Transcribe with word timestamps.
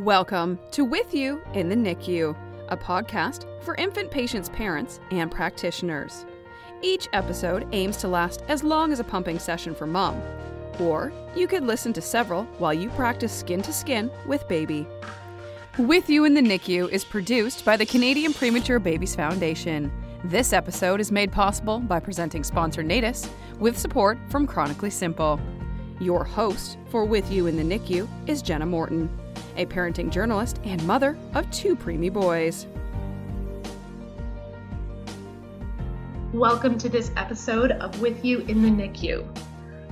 Welcome 0.00 0.58
to 0.70 0.82
With 0.82 1.12
You 1.12 1.42
in 1.52 1.68
the 1.68 1.74
NICU, 1.76 2.34
a 2.70 2.76
podcast 2.78 3.44
for 3.62 3.74
infant 3.74 4.10
patients' 4.10 4.48
parents 4.48 4.98
and 5.10 5.30
practitioners. 5.30 6.24
Each 6.80 7.06
episode 7.12 7.68
aims 7.72 7.98
to 7.98 8.08
last 8.08 8.42
as 8.48 8.64
long 8.64 8.92
as 8.92 9.00
a 9.00 9.04
pumping 9.04 9.38
session 9.38 9.74
for 9.74 9.86
mom, 9.86 10.18
or 10.78 11.12
you 11.36 11.46
could 11.46 11.64
listen 11.64 11.92
to 11.92 12.00
several 12.00 12.44
while 12.56 12.72
you 12.72 12.88
practice 12.88 13.30
skin 13.30 13.60
to 13.60 13.74
skin 13.74 14.10
with 14.26 14.48
baby. 14.48 14.86
With 15.76 16.08
You 16.08 16.24
in 16.24 16.32
the 16.32 16.40
NICU 16.40 16.88
is 16.88 17.04
produced 17.04 17.66
by 17.66 17.76
the 17.76 17.84
Canadian 17.84 18.32
Premature 18.32 18.78
Babies 18.78 19.14
Foundation. 19.14 19.92
This 20.24 20.54
episode 20.54 21.00
is 21.00 21.12
made 21.12 21.30
possible 21.30 21.78
by 21.78 22.00
presenting 22.00 22.42
sponsor 22.42 22.82
Natus 22.82 23.28
with 23.58 23.76
support 23.76 24.18
from 24.30 24.46
Chronically 24.46 24.88
Simple. 24.88 25.38
Your 26.00 26.24
host 26.24 26.78
for 26.88 27.04
With 27.04 27.30
You 27.30 27.48
in 27.48 27.58
the 27.58 27.78
NICU 27.78 28.08
is 28.26 28.40
Jenna 28.40 28.64
Morton 28.64 29.14
a 29.56 29.66
parenting 29.66 30.10
journalist 30.10 30.60
and 30.64 30.82
mother 30.86 31.16
of 31.34 31.50
two 31.50 31.76
preemie 31.76 32.12
boys. 32.12 32.66
Welcome 36.32 36.78
to 36.78 36.88
this 36.88 37.10
episode 37.16 37.72
of 37.72 38.00
With 38.00 38.24
You 38.24 38.38
in 38.40 38.62
the 38.62 38.68
NICU. 38.68 39.26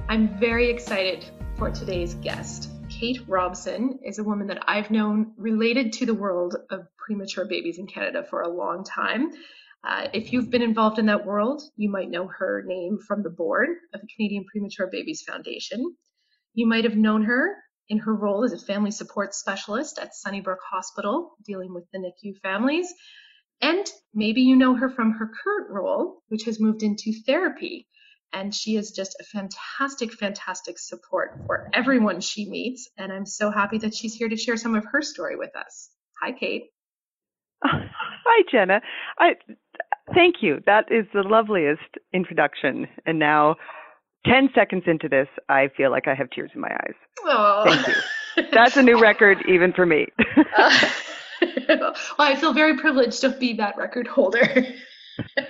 I'm 0.09 0.39
very 0.39 0.71
excited 0.71 1.25
for 1.57 1.71
today's 1.71 2.15
guest. 2.15 2.71
Kate 2.89 3.21
Robson 3.27 3.98
is 4.05 4.19
a 4.19 4.25
woman 4.25 4.47
that 4.47 4.62
I've 4.67 4.91
known 4.91 5.33
related 5.37 5.93
to 5.95 6.06
the 6.06 6.15
world 6.15 6.56
of 6.70 6.87
premature 6.97 7.45
babies 7.45 7.79
in 7.79 7.87
Canada 7.87 8.25
for 8.29 8.43
a 8.43 8.48
long 8.48 8.84
time. 8.84 9.33
Uh, 9.84 10.09
if 10.12 10.33
you've 10.33 10.51
been 10.51 10.62
involved 10.62 10.98
in 10.98 11.06
that 11.06 11.27
world, 11.27 11.62
you 11.77 11.91
might 11.91 12.11
know 12.11 12.27
her 12.27 12.65
name 12.67 12.98
from 12.98 13.23
the 13.23 13.31
board 13.31 13.69
of 13.95 14.01
the 14.01 14.09
Canadian 14.17 14.45
Premature 14.45 14.89
Babies 14.91 15.23
Foundation. 15.23 15.95
You 16.55 16.67
might 16.67 16.84
have 16.84 16.97
known 16.97 17.23
her 17.25 17.56
in 17.88 17.98
her 17.98 18.15
role 18.15 18.45
as 18.45 18.52
a 18.52 18.59
family 18.59 18.91
support 18.91 19.34
specialist 19.34 19.98
at 19.98 20.14
Sunnybrook 20.14 20.61
Hospital, 20.70 21.36
dealing 21.44 21.72
with 21.72 21.84
the 21.92 21.98
NICU 21.98 22.39
families. 22.41 22.92
And 23.61 23.86
maybe 24.14 24.42
you 24.42 24.56
know 24.56 24.75
her 24.75 24.89
from 24.89 25.12
her 25.12 25.30
current 25.42 25.70
role, 25.70 26.22
which 26.28 26.45
has 26.45 26.61
moved 26.61 26.83
into 26.83 27.12
therapy. 27.27 27.89
And 28.33 28.55
she 28.55 28.77
is 28.77 28.91
just 28.91 29.17
a 29.20 29.25
fantastic, 29.25 30.12
fantastic 30.12 30.78
support 30.78 31.41
for 31.47 31.70
everyone 31.72 32.20
she 32.20 32.48
meets. 32.48 32.89
And 32.98 33.11
I'm 33.11 33.27
so 33.27 33.50
happy 33.50 33.78
that 33.78 33.95
she's 33.95 34.14
here 34.14 34.28
to 34.28 34.36
share 34.36 34.56
some 34.56 34.75
of 34.75 34.84
her 34.92 35.00
story 35.00 35.36
with 35.36 35.56
us. 35.56 35.91
Hi, 36.20 36.33
Kate. 36.33 36.64
Hi, 37.64 38.42
Jenna. 38.52 38.83
I 39.19 39.30
thank 40.14 40.36
you. 40.42 40.62
That 40.67 40.92
is 40.92 41.06
the 41.14 41.23
loveliest 41.23 41.97
introduction. 42.12 42.86
And 43.06 43.19
now 43.19 43.56
10 44.27 44.50
seconds 44.55 44.84
into 44.86 45.08
this, 45.08 45.28
I 45.48 45.69
feel 45.77 45.91
like 45.91 46.08
I 46.08 46.14
have 46.14 46.30
tears 46.30 46.50
in 46.55 46.61
my 46.61 46.70
eyes. 46.70 46.94
Oh. 47.24 47.64
Thank 47.64 47.88
you. 47.88 47.94
That's 48.52 48.77
a 48.77 48.83
new 48.83 49.00
record 49.00 49.38
even 49.48 49.72
for 49.72 49.86
me. 49.86 50.06
uh, 50.56 50.88
well, 51.69 51.94
I 52.19 52.36
feel 52.36 52.52
very 52.52 52.77
privileged 52.77 53.20
to 53.22 53.30
be 53.30 53.55
that 53.55 53.77
record 53.77 54.06
holder. 54.06 54.66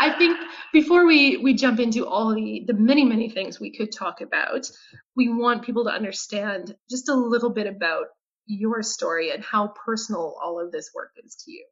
I 0.00 0.14
think 0.18 0.38
before 0.72 1.06
we, 1.06 1.36
we 1.38 1.54
jump 1.54 1.80
into 1.80 2.06
all 2.06 2.34
the, 2.34 2.64
the 2.66 2.74
many, 2.74 3.04
many 3.04 3.28
things 3.28 3.60
we 3.60 3.70
could 3.70 3.92
talk 3.92 4.20
about, 4.20 4.70
we 5.16 5.28
want 5.28 5.62
people 5.62 5.84
to 5.84 5.90
understand 5.90 6.74
just 6.88 7.08
a 7.08 7.14
little 7.14 7.50
bit 7.50 7.66
about 7.66 8.06
your 8.46 8.82
story 8.82 9.30
and 9.30 9.44
how 9.44 9.68
personal 9.84 10.36
all 10.42 10.60
of 10.60 10.72
this 10.72 10.90
work 10.94 11.12
is 11.24 11.36
to 11.44 11.52
you. 11.52 11.64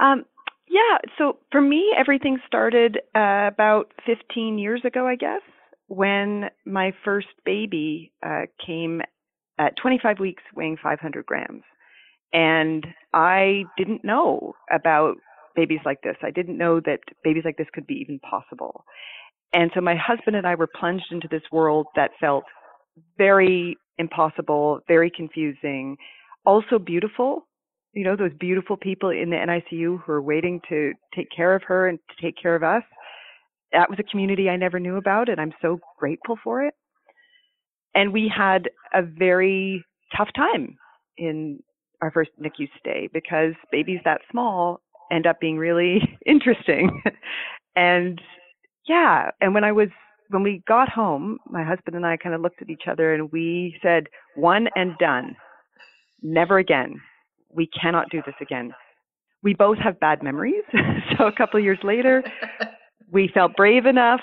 Um, 0.00 0.24
yeah, 0.72 0.98
so 1.18 1.36
for 1.50 1.60
me, 1.60 1.92
everything 1.96 2.38
started 2.46 2.96
uh, 3.14 3.50
about 3.52 3.92
15 4.06 4.58
years 4.58 4.80
ago, 4.86 5.06
I 5.06 5.16
guess, 5.16 5.42
when 5.88 6.46
my 6.64 6.92
first 7.04 7.26
baby 7.44 8.10
uh, 8.24 8.46
came 8.64 9.02
at 9.58 9.76
25 9.76 10.18
weeks, 10.18 10.42
weighing 10.56 10.78
500 10.82 11.26
grams. 11.26 11.62
And 12.32 12.86
I 13.12 13.64
didn't 13.76 14.02
know 14.02 14.54
about 14.72 15.16
babies 15.54 15.80
like 15.84 16.00
this. 16.02 16.16
I 16.22 16.30
didn't 16.30 16.56
know 16.56 16.80
that 16.80 17.00
babies 17.22 17.42
like 17.44 17.58
this 17.58 17.66
could 17.74 17.86
be 17.86 17.96
even 17.96 18.18
possible. 18.20 18.86
And 19.52 19.70
so 19.74 19.82
my 19.82 19.94
husband 19.94 20.36
and 20.36 20.46
I 20.46 20.54
were 20.54 20.68
plunged 20.80 21.12
into 21.12 21.28
this 21.30 21.42
world 21.52 21.88
that 21.96 22.12
felt 22.18 22.44
very 23.18 23.76
impossible, 23.98 24.80
very 24.88 25.12
confusing, 25.14 25.98
also 26.46 26.78
beautiful 26.78 27.46
you 27.92 28.04
know, 28.04 28.16
those 28.16 28.32
beautiful 28.38 28.76
people 28.76 29.10
in 29.10 29.30
the 29.30 29.36
NICU 29.36 30.02
who 30.02 30.12
are 30.12 30.22
waiting 30.22 30.60
to 30.68 30.92
take 31.14 31.28
care 31.34 31.54
of 31.54 31.62
her 31.64 31.88
and 31.88 31.98
to 32.08 32.24
take 32.24 32.34
care 32.40 32.54
of 32.56 32.62
us. 32.62 32.82
That 33.72 33.90
was 33.90 33.98
a 33.98 34.10
community 34.10 34.48
I 34.48 34.56
never 34.56 34.80
knew 34.80 34.96
about, 34.96 35.28
and 35.28 35.40
I'm 35.40 35.52
so 35.62 35.78
grateful 35.98 36.38
for 36.42 36.64
it. 36.64 36.74
And 37.94 38.12
we 38.12 38.32
had 38.34 38.70
a 38.94 39.02
very 39.02 39.84
tough 40.16 40.28
time 40.34 40.76
in 41.18 41.60
our 42.00 42.10
first 42.10 42.30
NICU 42.40 42.68
stay 42.78 43.08
because 43.12 43.52
babies 43.70 44.00
that 44.04 44.20
small 44.30 44.80
end 45.10 45.26
up 45.26 45.40
being 45.40 45.58
really 45.58 46.18
interesting. 46.26 47.02
and 47.76 48.20
yeah, 48.88 49.30
and 49.40 49.54
when 49.54 49.64
I 49.64 49.72
was 49.72 49.88
when 50.30 50.42
we 50.42 50.62
got 50.66 50.88
home, 50.88 51.38
my 51.46 51.62
husband 51.62 51.94
and 51.94 52.06
I 52.06 52.16
kind 52.16 52.34
of 52.34 52.40
looked 52.40 52.62
at 52.62 52.70
each 52.70 52.84
other 52.90 53.12
and 53.12 53.30
we 53.32 53.76
said, 53.82 54.04
one 54.34 54.68
and 54.74 54.96
done. 54.98 55.36
Never 56.22 56.56
again 56.56 56.98
we 57.54 57.68
cannot 57.68 58.10
do 58.10 58.22
this 58.24 58.34
again. 58.40 58.72
We 59.42 59.54
both 59.54 59.78
have 59.78 59.98
bad 60.00 60.22
memories. 60.22 60.64
so 61.18 61.26
a 61.26 61.32
couple 61.32 61.58
of 61.58 61.64
years 61.64 61.78
later, 61.82 62.22
we 63.12 63.30
felt 63.32 63.56
brave 63.56 63.86
enough. 63.86 64.20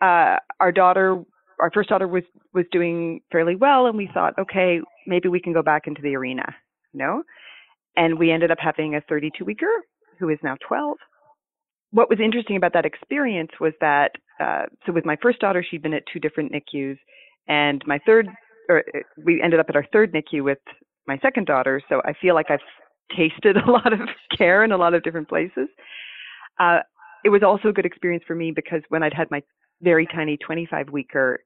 Uh, 0.00 0.36
our 0.60 0.72
daughter, 0.72 1.22
our 1.60 1.70
first 1.72 1.88
daughter 1.88 2.08
was, 2.08 2.22
was 2.54 2.64
doing 2.72 3.20
fairly 3.30 3.56
well 3.56 3.86
and 3.86 3.96
we 3.96 4.08
thought, 4.12 4.34
okay, 4.38 4.80
maybe 5.06 5.28
we 5.28 5.40
can 5.40 5.52
go 5.52 5.62
back 5.62 5.82
into 5.86 6.00
the 6.00 6.14
arena, 6.16 6.44
you 6.92 6.98
know? 6.98 7.22
And 7.96 8.18
we 8.18 8.30
ended 8.30 8.50
up 8.50 8.58
having 8.60 8.94
a 8.94 9.00
32 9.08 9.44
weeker 9.44 9.66
who 10.18 10.28
is 10.28 10.38
now 10.42 10.56
12. 10.66 10.96
What 11.90 12.08
was 12.08 12.20
interesting 12.20 12.56
about 12.56 12.72
that 12.74 12.86
experience 12.86 13.50
was 13.60 13.72
that, 13.80 14.12
uh, 14.38 14.66
so 14.86 14.92
with 14.92 15.04
my 15.04 15.16
first 15.20 15.40
daughter, 15.40 15.64
she'd 15.68 15.82
been 15.82 15.94
at 15.94 16.04
two 16.10 16.20
different 16.20 16.52
NICUs 16.52 16.96
and 17.48 17.82
my 17.84 17.98
third, 18.06 18.28
or 18.68 18.84
uh, 18.94 19.00
we 19.24 19.42
ended 19.42 19.58
up 19.60 19.66
at 19.68 19.76
our 19.76 19.86
third 19.92 20.14
NICU 20.14 20.44
with 20.44 20.58
my 21.10 21.18
second 21.18 21.46
daughter, 21.46 21.82
so 21.88 22.00
I 22.04 22.12
feel 22.22 22.36
like 22.36 22.50
I've 22.50 22.60
tasted 23.16 23.56
a 23.68 23.70
lot 23.70 23.92
of 23.92 24.00
care 24.36 24.62
in 24.62 24.70
a 24.70 24.76
lot 24.76 24.94
of 24.94 25.02
different 25.02 25.28
places. 25.28 25.68
Uh, 26.58 26.78
it 27.24 27.30
was 27.30 27.42
also 27.42 27.68
a 27.68 27.72
good 27.72 27.84
experience 27.84 28.24
for 28.26 28.36
me 28.36 28.52
because 28.54 28.82
when 28.88 29.02
I'd 29.02 29.12
had 29.12 29.30
my 29.30 29.42
very 29.82 30.06
tiny 30.06 30.36
25 30.36 30.90
weeker, 30.90 31.40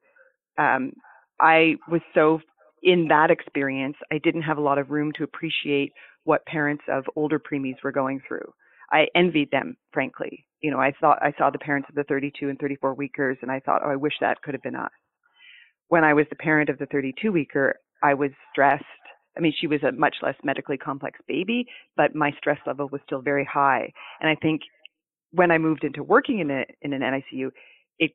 um, 0.57 0.93
I 1.41 1.75
was 1.89 2.01
so 2.13 2.39
in 2.83 3.07
that 3.07 3.31
experience, 3.31 3.95
I 4.11 4.19
didn't 4.19 4.43
have 4.43 4.59
a 4.59 4.61
lot 4.61 4.77
of 4.77 4.91
room 4.91 5.11
to 5.17 5.23
appreciate 5.23 5.91
what 6.23 6.45
parents 6.45 6.83
of 6.87 7.03
older 7.15 7.39
preemies 7.39 7.81
were 7.83 7.91
going 7.91 8.21
through. 8.27 8.53
I 8.91 9.07
envied 9.15 9.49
them, 9.49 9.75
frankly. 9.91 10.45
You 10.61 10.69
know, 10.69 10.79
I 10.79 10.93
thought 11.01 11.17
I 11.21 11.33
saw 11.37 11.49
the 11.49 11.57
parents 11.57 11.89
of 11.89 11.95
the 11.95 12.03
32 12.03 12.49
and 12.49 12.59
34 12.59 12.93
weekers, 12.93 13.37
and 13.41 13.51
I 13.51 13.59
thought, 13.59 13.81
oh, 13.83 13.89
I 13.89 13.95
wish 13.95 14.13
that 14.21 14.41
could 14.43 14.53
have 14.53 14.61
been 14.61 14.75
us. 14.75 14.91
When 15.87 16.03
I 16.03 16.13
was 16.13 16.27
the 16.29 16.35
parent 16.35 16.69
of 16.69 16.77
the 16.77 16.85
32 16.85 17.31
weeker, 17.31 17.75
I 18.03 18.13
was 18.13 18.29
stressed 18.51 18.83
I 19.37 19.41
mean, 19.41 19.53
she 19.59 19.67
was 19.67 19.81
a 19.83 19.91
much 19.91 20.15
less 20.21 20.35
medically 20.43 20.77
complex 20.77 21.19
baby, 21.27 21.67
but 21.97 22.15
my 22.15 22.31
stress 22.37 22.59
level 22.65 22.87
was 22.91 23.01
still 23.05 23.21
very 23.21 23.45
high. 23.45 23.91
And 24.21 24.29
I 24.29 24.35
think 24.35 24.61
when 25.31 25.51
I 25.51 25.57
moved 25.57 25.83
into 25.83 26.03
working 26.03 26.39
in 26.39 26.49
a 26.51 26.63
in 26.81 26.93
an 26.93 27.01
NICU, 27.01 27.51
it 27.99 28.11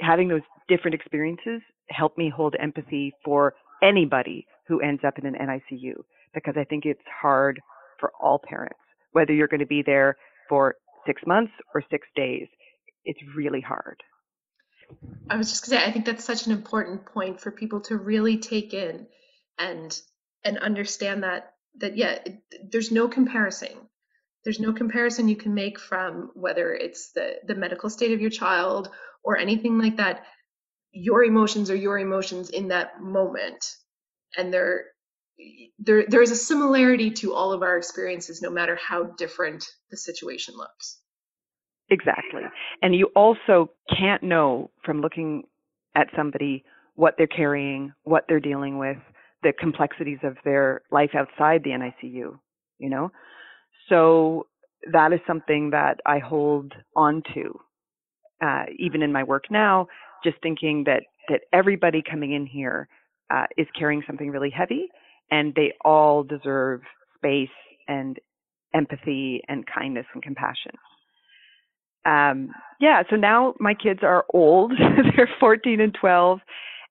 having 0.00 0.28
those 0.28 0.42
different 0.68 0.94
experiences 0.94 1.60
helped 1.88 2.16
me 2.16 2.32
hold 2.34 2.54
empathy 2.58 3.12
for 3.24 3.54
anybody 3.82 4.46
who 4.66 4.80
ends 4.80 5.02
up 5.06 5.18
in 5.18 5.26
an 5.26 5.34
NICU 5.34 5.94
because 6.34 6.54
I 6.56 6.64
think 6.64 6.86
it's 6.86 7.00
hard 7.20 7.60
for 8.00 8.12
all 8.20 8.40
parents, 8.48 8.78
whether 9.12 9.32
you're 9.32 9.48
going 9.48 9.60
to 9.60 9.66
be 9.66 9.82
there 9.84 10.16
for 10.48 10.76
six 11.06 11.22
months 11.26 11.52
or 11.74 11.82
six 11.90 12.06
days. 12.16 12.46
It's 13.04 13.20
really 13.36 13.60
hard. 13.60 14.02
I 15.28 15.36
was 15.36 15.50
just 15.50 15.66
going 15.66 15.78
to 15.78 15.84
say, 15.84 15.88
I 15.88 15.92
think 15.92 16.04
that's 16.04 16.24
such 16.24 16.46
an 16.46 16.52
important 16.52 17.06
point 17.06 17.40
for 17.40 17.50
people 17.50 17.80
to 17.82 17.96
really 17.96 18.38
take 18.38 18.74
in 18.74 19.06
and 19.58 20.00
and 20.44 20.58
understand 20.58 21.22
that 21.22 21.54
that 21.78 21.96
yeah 21.96 22.18
it, 22.24 22.42
there's 22.70 22.90
no 22.90 23.08
comparison. 23.08 23.70
There's 24.44 24.60
no 24.60 24.72
comparison 24.72 25.28
you 25.28 25.36
can 25.36 25.54
make 25.54 25.78
from 25.78 26.30
whether 26.34 26.72
it's 26.74 27.12
the 27.12 27.36
the 27.46 27.54
medical 27.54 27.90
state 27.90 28.12
of 28.12 28.20
your 28.20 28.30
child 28.30 28.90
or 29.22 29.38
anything 29.38 29.78
like 29.78 29.96
that. 29.96 30.24
Your 30.92 31.24
emotions 31.24 31.70
are 31.70 31.76
your 31.76 31.98
emotions 31.98 32.50
in 32.50 32.68
that 32.68 33.00
moment. 33.00 33.64
And 34.36 34.52
there 34.52 34.86
there 35.78 36.04
there 36.08 36.22
is 36.22 36.30
a 36.30 36.36
similarity 36.36 37.10
to 37.10 37.34
all 37.34 37.52
of 37.52 37.62
our 37.62 37.76
experiences 37.76 38.42
no 38.42 38.50
matter 38.50 38.76
how 38.76 39.04
different 39.04 39.64
the 39.90 39.96
situation 39.96 40.54
looks. 40.56 40.98
Exactly. 41.90 42.42
And 42.80 42.94
you 42.94 43.10
also 43.14 43.70
can't 43.98 44.22
know 44.22 44.70
from 44.84 45.00
looking 45.00 45.44
at 45.94 46.08
somebody 46.16 46.64
what 46.94 47.14
they're 47.16 47.26
carrying 47.26 47.92
what 48.04 48.24
they're 48.28 48.40
dealing 48.40 48.78
with 48.78 48.98
the 49.42 49.52
complexities 49.52 50.18
of 50.22 50.36
their 50.44 50.82
life 50.90 51.10
outside 51.14 51.62
the 51.64 51.70
NICU, 51.70 52.38
you 52.78 52.90
know? 52.90 53.10
So 53.88 54.46
that 54.90 55.12
is 55.12 55.20
something 55.26 55.70
that 55.70 56.00
I 56.06 56.18
hold 56.18 56.72
on 56.96 57.22
to, 57.34 57.60
uh, 58.44 58.64
even 58.78 59.02
in 59.02 59.12
my 59.12 59.22
work 59.22 59.44
now, 59.50 59.86
just 60.24 60.36
thinking 60.42 60.84
that, 60.86 61.02
that 61.28 61.42
everybody 61.52 62.02
coming 62.08 62.32
in 62.32 62.46
here 62.46 62.88
uh, 63.30 63.46
is 63.56 63.66
carrying 63.78 64.02
something 64.06 64.30
really 64.30 64.50
heavy, 64.50 64.88
and 65.30 65.54
they 65.54 65.72
all 65.84 66.22
deserve 66.22 66.80
space 67.16 67.48
and 67.88 68.18
empathy 68.74 69.42
and 69.48 69.64
kindness 69.66 70.06
and 70.14 70.22
compassion. 70.22 70.72
Um, 72.04 72.50
yeah, 72.80 73.02
so 73.08 73.16
now 73.16 73.54
my 73.60 73.74
kids 73.74 74.00
are 74.02 74.24
old; 74.32 74.72
they're 75.16 75.30
14 75.38 75.80
and 75.80 75.96
12, 75.98 76.40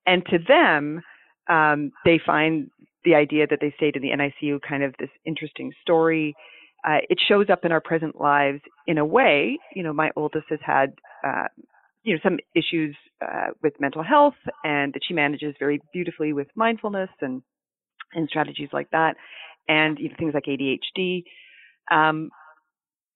and 0.05 0.25
to 0.27 0.37
them, 0.39 1.01
um, 1.49 1.91
they 2.05 2.19
find 2.23 2.69
the 3.03 3.15
idea 3.15 3.47
that 3.47 3.59
they 3.61 3.73
stayed 3.77 3.95
in 3.95 4.01
the 4.01 4.09
NICU 4.09 4.59
kind 4.67 4.83
of 4.83 4.93
this 4.99 5.09
interesting 5.25 5.71
story. 5.81 6.35
Uh, 6.87 6.97
it 7.09 7.19
shows 7.27 7.47
up 7.49 7.65
in 7.65 7.71
our 7.71 7.81
present 7.81 8.19
lives 8.19 8.61
in 8.87 8.97
a 8.97 9.05
way. 9.05 9.57
You 9.75 9.83
know, 9.83 9.93
my 9.93 10.11
oldest 10.15 10.45
has 10.49 10.59
had, 10.63 10.93
uh, 11.25 11.47
you 12.03 12.13
know, 12.13 12.19
some 12.23 12.37
issues 12.55 12.95
uh, 13.21 13.47
with 13.61 13.73
mental 13.79 14.03
health, 14.03 14.35
and 14.63 14.93
that 14.93 15.01
she 15.07 15.13
manages 15.13 15.55
very 15.59 15.79
beautifully 15.93 16.33
with 16.33 16.47
mindfulness 16.55 17.09
and 17.21 17.41
and 18.13 18.27
strategies 18.27 18.69
like 18.73 18.89
that, 18.91 19.15
and 19.67 19.97
you 19.99 20.09
know, 20.09 20.15
things 20.17 20.33
like 20.33 20.45
ADHD. 20.45 21.23
Um, 21.91 22.29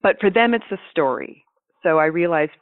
but 0.02 0.16
for 0.20 0.30
them, 0.30 0.54
it's 0.54 0.64
a 0.70 0.78
story. 0.90 1.44
So 1.82 1.98
I 1.98 2.06
realized 2.06 2.52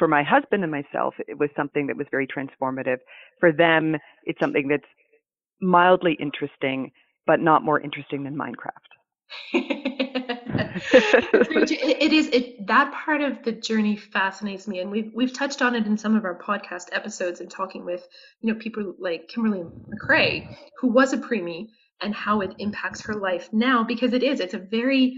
for 0.00 0.08
my 0.08 0.22
husband 0.22 0.64
and 0.64 0.72
myself, 0.72 1.14
it 1.28 1.38
was 1.38 1.50
something 1.54 1.86
that 1.86 1.96
was 1.96 2.06
very 2.10 2.26
transformative. 2.26 2.96
For 3.38 3.52
them, 3.52 3.96
it's 4.24 4.40
something 4.40 4.66
that's 4.66 4.82
mildly 5.60 6.16
interesting, 6.18 6.90
but 7.26 7.38
not 7.38 7.62
more 7.62 7.78
interesting 7.78 8.24
than 8.24 8.34
Minecraft. 8.34 8.88
it 11.72 12.12
is 12.12 12.26
it 12.28 12.66
that 12.66 12.92
part 12.92 13.20
of 13.20 13.44
the 13.44 13.52
journey 13.52 13.94
fascinates 13.96 14.66
me 14.66 14.80
and 14.80 14.90
we've 14.90 15.12
we've 15.14 15.32
touched 15.32 15.62
on 15.62 15.76
it 15.76 15.86
in 15.86 15.96
some 15.96 16.16
of 16.16 16.24
our 16.24 16.36
podcast 16.36 16.86
episodes 16.90 17.40
and 17.40 17.48
talking 17.48 17.84
with 17.84 18.08
you 18.40 18.52
know 18.52 18.58
people 18.58 18.92
like 18.98 19.28
kimberly 19.28 19.62
mccrae 19.88 20.52
who 20.80 20.88
was 20.88 21.12
a 21.12 21.16
preemie 21.16 21.68
and 22.00 22.12
how 22.12 22.40
it 22.40 22.52
impacts 22.58 23.00
her 23.02 23.14
life 23.14 23.48
now 23.52 23.84
because 23.84 24.12
it 24.12 24.24
is 24.24 24.40
it's 24.40 24.54
a 24.54 24.58
very 24.58 25.14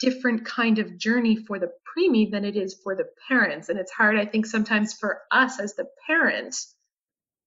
different 0.00 0.44
kind 0.44 0.78
of 0.78 0.98
journey 0.98 1.36
for 1.36 1.58
the 1.58 1.70
preemie 1.86 2.30
than 2.30 2.44
it 2.44 2.56
is 2.56 2.74
for 2.82 2.96
the 2.96 3.06
parents 3.28 3.68
and 3.68 3.78
it's 3.78 3.92
hard 3.92 4.16
i 4.16 4.24
think 4.24 4.46
sometimes 4.46 4.94
for 4.94 5.22
us 5.30 5.60
as 5.60 5.74
the 5.74 5.86
parent 6.06 6.56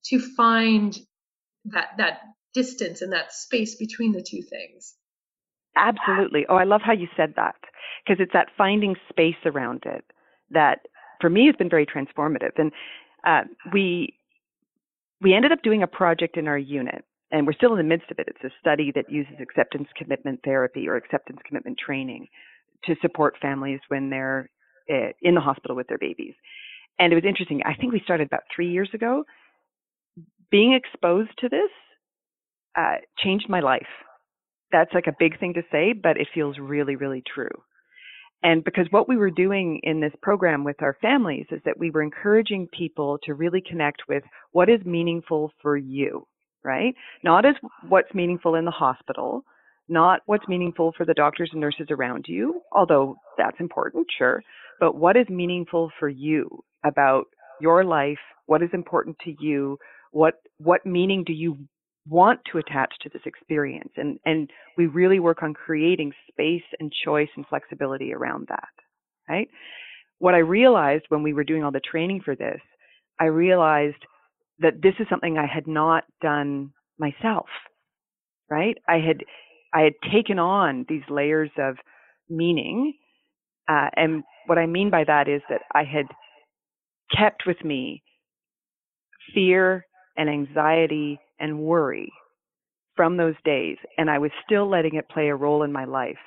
to 0.06 0.20
find 0.20 1.00
that 1.66 1.90
that 1.98 2.22
distance 2.54 3.02
and 3.02 3.12
that 3.14 3.34
space 3.34 3.76
between 3.76 4.12
the 4.12 4.22
two 4.22 4.42
things. 4.42 4.96
Absolutely. 5.76 6.46
Oh, 6.48 6.56
I 6.56 6.66
love 6.66 6.82
how 6.84 6.94
you 6.94 7.08
said 7.18 7.34
that 7.36 7.56
because 8.06 8.22
it's 8.22 8.34
that 8.34 8.50
finding 8.58 8.96
space 9.10 9.36
around 9.46 9.84
it 9.86 10.06
that 10.52 10.82
for 11.20 11.30
me 11.30 11.48
has 11.48 11.56
been 11.56 11.70
very 11.70 11.86
transformative. 11.86 12.52
And 12.58 12.72
uh, 13.26 13.42
we 13.72 14.14
we 15.22 15.34
ended 15.34 15.52
up 15.52 15.64
doing 15.64 15.82
a 15.82 15.88
project 15.88 16.38
in 16.38 16.48
our 16.48 16.58
unit, 16.58 17.06
and 17.34 17.48
we're 17.48 17.54
still 17.54 17.72
in 17.72 17.80
the 17.80 17.84
midst 17.84 18.12
of 18.12 18.20
it. 18.20 18.28
It's 18.30 18.44
a 18.44 18.60
study 18.60 18.92
that 18.96 19.12
uses 19.12 19.34
acceptance 19.42 19.88
commitment 19.98 20.40
therapy 20.46 20.88
or 20.88 20.96
acceptance 20.96 21.40
commitment 21.46 21.78
training 21.84 22.28
to 22.86 22.96
support 23.02 23.36
families 23.42 23.80
when 23.88 24.10
they're 24.10 24.50
uh, 24.90 25.10
in 25.22 25.34
the 25.34 25.42
hospital 25.42 25.76
with 25.76 25.88
their 25.88 25.98
babies. 25.98 26.36
And 27.00 27.12
it 27.12 27.16
was 27.16 27.26
interesting. 27.28 27.62
I 27.66 27.74
think 27.74 27.92
we 27.92 28.02
started 28.04 28.28
about 28.28 28.44
three 28.56 28.70
years 28.70 28.90
ago, 28.94 29.24
being 30.52 30.74
exposed 30.74 31.32
to 31.40 31.50
this 31.50 31.72
uh, 32.78 32.98
changed 33.18 33.50
my 33.50 33.62
life. 33.62 33.88
That's 34.72 34.94
like 34.94 35.08
a 35.08 35.16
big 35.18 35.40
thing 35.40 35.56
to 35.56 35.64
say, 35.72 35.94
but 35.94 36.18
it 36.18 36.28
feels 36.34 36.60
really, 36.60 36.96
really 36.96 37.24
true. 37.34 37.50
And 38.44 38.64
because 38.64 38.88
what 38.92 39.08
we 39.08 39.18
were 39.18 39.32
doing 39.32 39.80
in 39.84 40.02
this 40.02 40.14
program 40.22 40.64
with 40.64 40.84
our 40.84 40.98
families 41.02 41.46
is 41.50 41.62
that 41.66 41.80
we 41.80 41.90
were 41.90 42.04
encouraging 42.04 42.68
people 42.78 43.18
to 43.24 43.34
really 43.34 43.62
connect 43.62 44.04
with 44.08 44.24
what 44.52 44.70
is 44.70 44.86
meaningful 44.86 45.52
for 45.62 45.78
you, 45.78 46.28
right? 46.64 46.96
Not 47.24 47.46
as 47.46 47.56
what's 47.88 48.14
meaningful 48.14 48.56
in 48.56 48.66
the 48.66 48.72
hospital, 48.72 49.44
not 49.88 50.22
what's 50.26 50.48
meaningful 50.48 50.94
for 50.96 51.06
the 51.06 51.14
doctors 51.14 51.50
and 51.52 51.62
nurses 51.62 51.88
around 51.90 52.26
you, 52.28 52.62
although 52.72 53.16
that's 53.38 53.60
important, 53.60 54.08
sure, 54.18 54.42
but 54.80 54.96
what 54.96 55.18
is 55.18 55.28
meaningful 55.30 55.92
for 56.00 56.10
you 56.10 56.64
about 56.86 57.26
your 57.62 57.84
life, 57.84 58.20
what 58.46 58.62
is 58.62 58.70
important 58.74 59.18
to 59.26 59.36
you, 59.40 59.78
what 60.12 60.36
what 60.58 60.86
meaning 60.86 61.24
do 61.26 61.34
you 61.34 61.58
want 62.08 62.40
to 62.52 62.58
attach 62.58 62.94
to 63.02 63.10
this 63.10 63.22
experience 63.26 63.92
and 63.96 64.20
and 64.26 64.50
we 64.78 64.86
really 64.88 65.20
work 65.20 65.42
on 65.42 65.54
creating 65.54 66.12
space 66.30 66.64
and 66.80 66.92
choice 67.06 67.30
and 67.36 67.46
flexibility 67.48 68.14
around 68.14 68.46
that 68.50 68.68
right 69.30 69.48
what 70.20 70.34
i 70.34 70.40
realized 70.40 71.06
when 71.08 71.24
we 71.24 71.34
were 71.34 71.46
doing 71.46 71.64
all 71.64 71.72
the 71.72 71.80
training 71.80 72.22
for 72.24 72.36
this 72.36 72.60
i 73.22 73.26
realized 73.26 74.06
that 74.64 74.82
this 74.84 74.96
is 75.00 75.08
something 75.10 75.38
i 75.40 75.48
had 75.48 75.68
not 75.68 76.06
done 76.22 76.72
myself 77.00 77.48
right 78.50 78.78
i 78.90 78.96
had 79.00 79.24
i 79.74 79.82
had 79.82 79.94
taken 80.14 80.40
on 80.40 80.86
these 80.90 81.04
layers 81.10 81.52
of 81.60 81.78
meaning 82.30 82.94
uh, 83.70 83.90
and 83.96 84.24
what 84.48 84.60
i 84.60 84.68
mean 84.68 84.92
by 84.92 85.06
that 85.06 85.30
is 85.30 85.42
that 85.50 85.62
i 85.76 85.84
had 85.84 86.08
kept 87.18 87.44
with 87.48 87.64
me 87.66 88.04
fear 89.36 89.86
and 90.18 90.30
anxiety 90.30 91.20
and 91.40 91.60
worry 91.60 92.12
from 92.96 93.18
those 93.18 93.36
days, 93.46 93.78
and 93.98 94.10
I 94.10 94.20
was 94.20 94.32
still 94.46 94.70
letting 94.70 94.96
it 94.96 95.10
play 95.10 95.30
a 95.30 95.36
role 95.36 95.64
in 95.64 95.72
my 95.72 95.86
life 95.86 96.18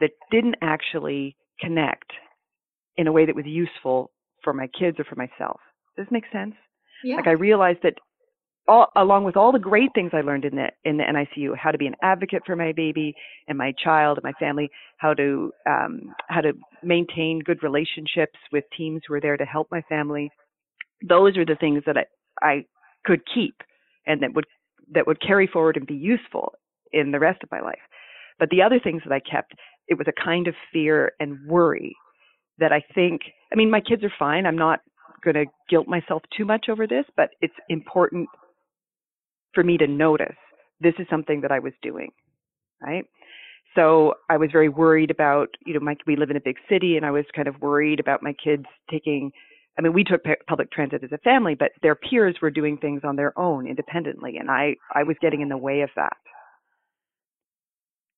that 0.00 0.10
didn't 0.30 0.56
actually 0.62 1.36
connect 1.60 2.12
in 2.96 3.06
a 3.06 3.12
way 3.12 3.26
that 3.26 3.36
was 3.36 3.46
useful 3.46 4.10
for 4.42 4.52
my 4.52 4.68
kids 4.78 4.98
or 5.00 5.04
for 5.04 5.16
myself. 5.16 5.60
Does 5.96 6.06
this 6.06 6.12
make 6.12 6.24
sense? 6.32 6.54
Yeah. 7.04 7.16
Like 7.16 7.26
I 7.26 7.32
realized 7.32 7.80
that 7.82 7.94
all, 8.66 8.88
along 8.96 9.24
with 9.24 9.36
all 9.36 9.52
the 9.52 9.58
great 9.58 9.90
things 9.94 10.12
I 10.14 10.22
learned 10.22 10.46
in 10.46 10.56
the 10.56 10.68
in 10.84 10.96
the 10.96 11.04
NICU, 11.04 11.56
how 11.56 11.70
to 11.70 11.78
be 11.78 11.86
an 11.86 11.96
advocate 12.02 12.42
for 12.46 12.56
my 12.56 12.72
baby 12.72 13.14
and 13.46 13.58
my 13.58 13.72
child 13.82 14.18
and 14.18 14.24
my 14.24 14.32
family, 14.40 14.70
how 14.96 15.12
to 15.14 15.52
um, 15.68 16.14
how 16.28 16.40
to 16.40 16.52
maintain 16.82 17.40
good 17.40 17.62
relationships 17.62 18.38
with 18.52 18.64
teams 18.76 19.02
who 19.06 19.14
are 19.14 19.20
there 19.20 19.36
to 19.36 19.44
help 19.44 19.68
my 19.70 19.82
family. 19.82 20.30
Those 21.06 21.36
are 21.36 21.44
the 21.44 21.56
things 21.56 21.82
that 21.86 21.98
I, 21.98 22.04
I 22.42 22.64
could 23.04 23.20
keep 23.34 23.54
and 24.06 24.22
that 24.22 24.34
would 24.34 24.46
that 24.94 25.06
would 25.06 25.20
carry 25.20 25.46
forward 25.46 25.76
and 25.76 25.86
be 25.86 25.94
useful 25.94 26.54
in 26.92 27.10
the 27.10 27.20
rest 27.20 27.42
of 27.42 27.50
my 27.52 27.60
life. 27.60 27.78
But 28.38 28.48
the 28.50 28.62
other 28.62 28.80
things 28.80 29.02
that 29.04 29.12
I 29.12 29.20
kept, 29.20 29.52
it 29.88 29.98
was 29.98 30.06
a 30.08 30.24
kind 30.24 30.48
of 30.48 30.54
fear 30.72 31.12
and 31.20 31.38
worry 31.46 31.94
that 32.58 32.72
I 32.72 32.82
think, 32.94 33.22
I 33.52 33.56
mean, 33.56 33.70
my 33.70 33.80
kids 33.80 34.04
are 34.04 34.12
fine. 34.18 34.46
I'm 34.46 34.58
not 34.58 34.80
going 35.24 35.46
to 35.46 35.46
guilt 35.68 35.88
myself 35.88 36.22
too 36.36 36.44
much 36.44 36.66
over 36.68 36.86
this, 36.86 37.04
but 37.16 37.30
it's 37.40 37.54
important 37.68 38.28
for 39.54 39.64
me 39.64 39.78
to 39.78 39.86
notice 39.86 40.36
this 40.80 40.94
is 40.98 41.06
something 41.08 41.40
that 41.40 41.52
I 41.52 41.58
was 41.58 41.72
doing, 41.82 42.10
right? 42.82 43.04
So 43.74 44.14
I 44.30 44.36
was 44.36 44.50
very 44.52 44.68
worried 44.68 45.10
about, 45.10 45.48
you 45.66 45.74
know, 45.74 45.80
my, 45.80 45.96
we 46.06 46.16
live 46.16 46.30
in 46.30 46.36
a 46.36 46.40
big 46.40 46.56
city 46.68 46.96
and 46.96 47.04
I 47.04 47.10
was 47.10 47.24
kind 47.34 47.48
of 47.48 47.60
worried 47.60 47.98
about 47.98 48.22
my 48.22 48.34
kids 48.44 48.66
taking 48.90 49.32
I 49.78 49.82
mean, 49.82 49.92
we 49.92 50.04
took 50.04 50.22
public 50.46 50.70
transit 50.70 51.02
as 51.02 51.12
a 51.12 51.18
family, 51.18 51.54
but 51.54 51.72
their 51.82 51.96
peers 51.96 52.36
were 52.40 52.50
doing 52.50 52.76
things 52.76 53.02
on 53.04 53.16
their 53.16 53.36
own 53.38 53.66
independently, 53.66 54.36
and 54.36 54.50
I, 54.50 54.76
I 54.94 55.02
was 55.02 55.16
getting 55.20 55.40
in 55.40 55.48
the 55.48 55.56
way 55.56 55.80
of 55.80 55.90
that. 55.96 56.16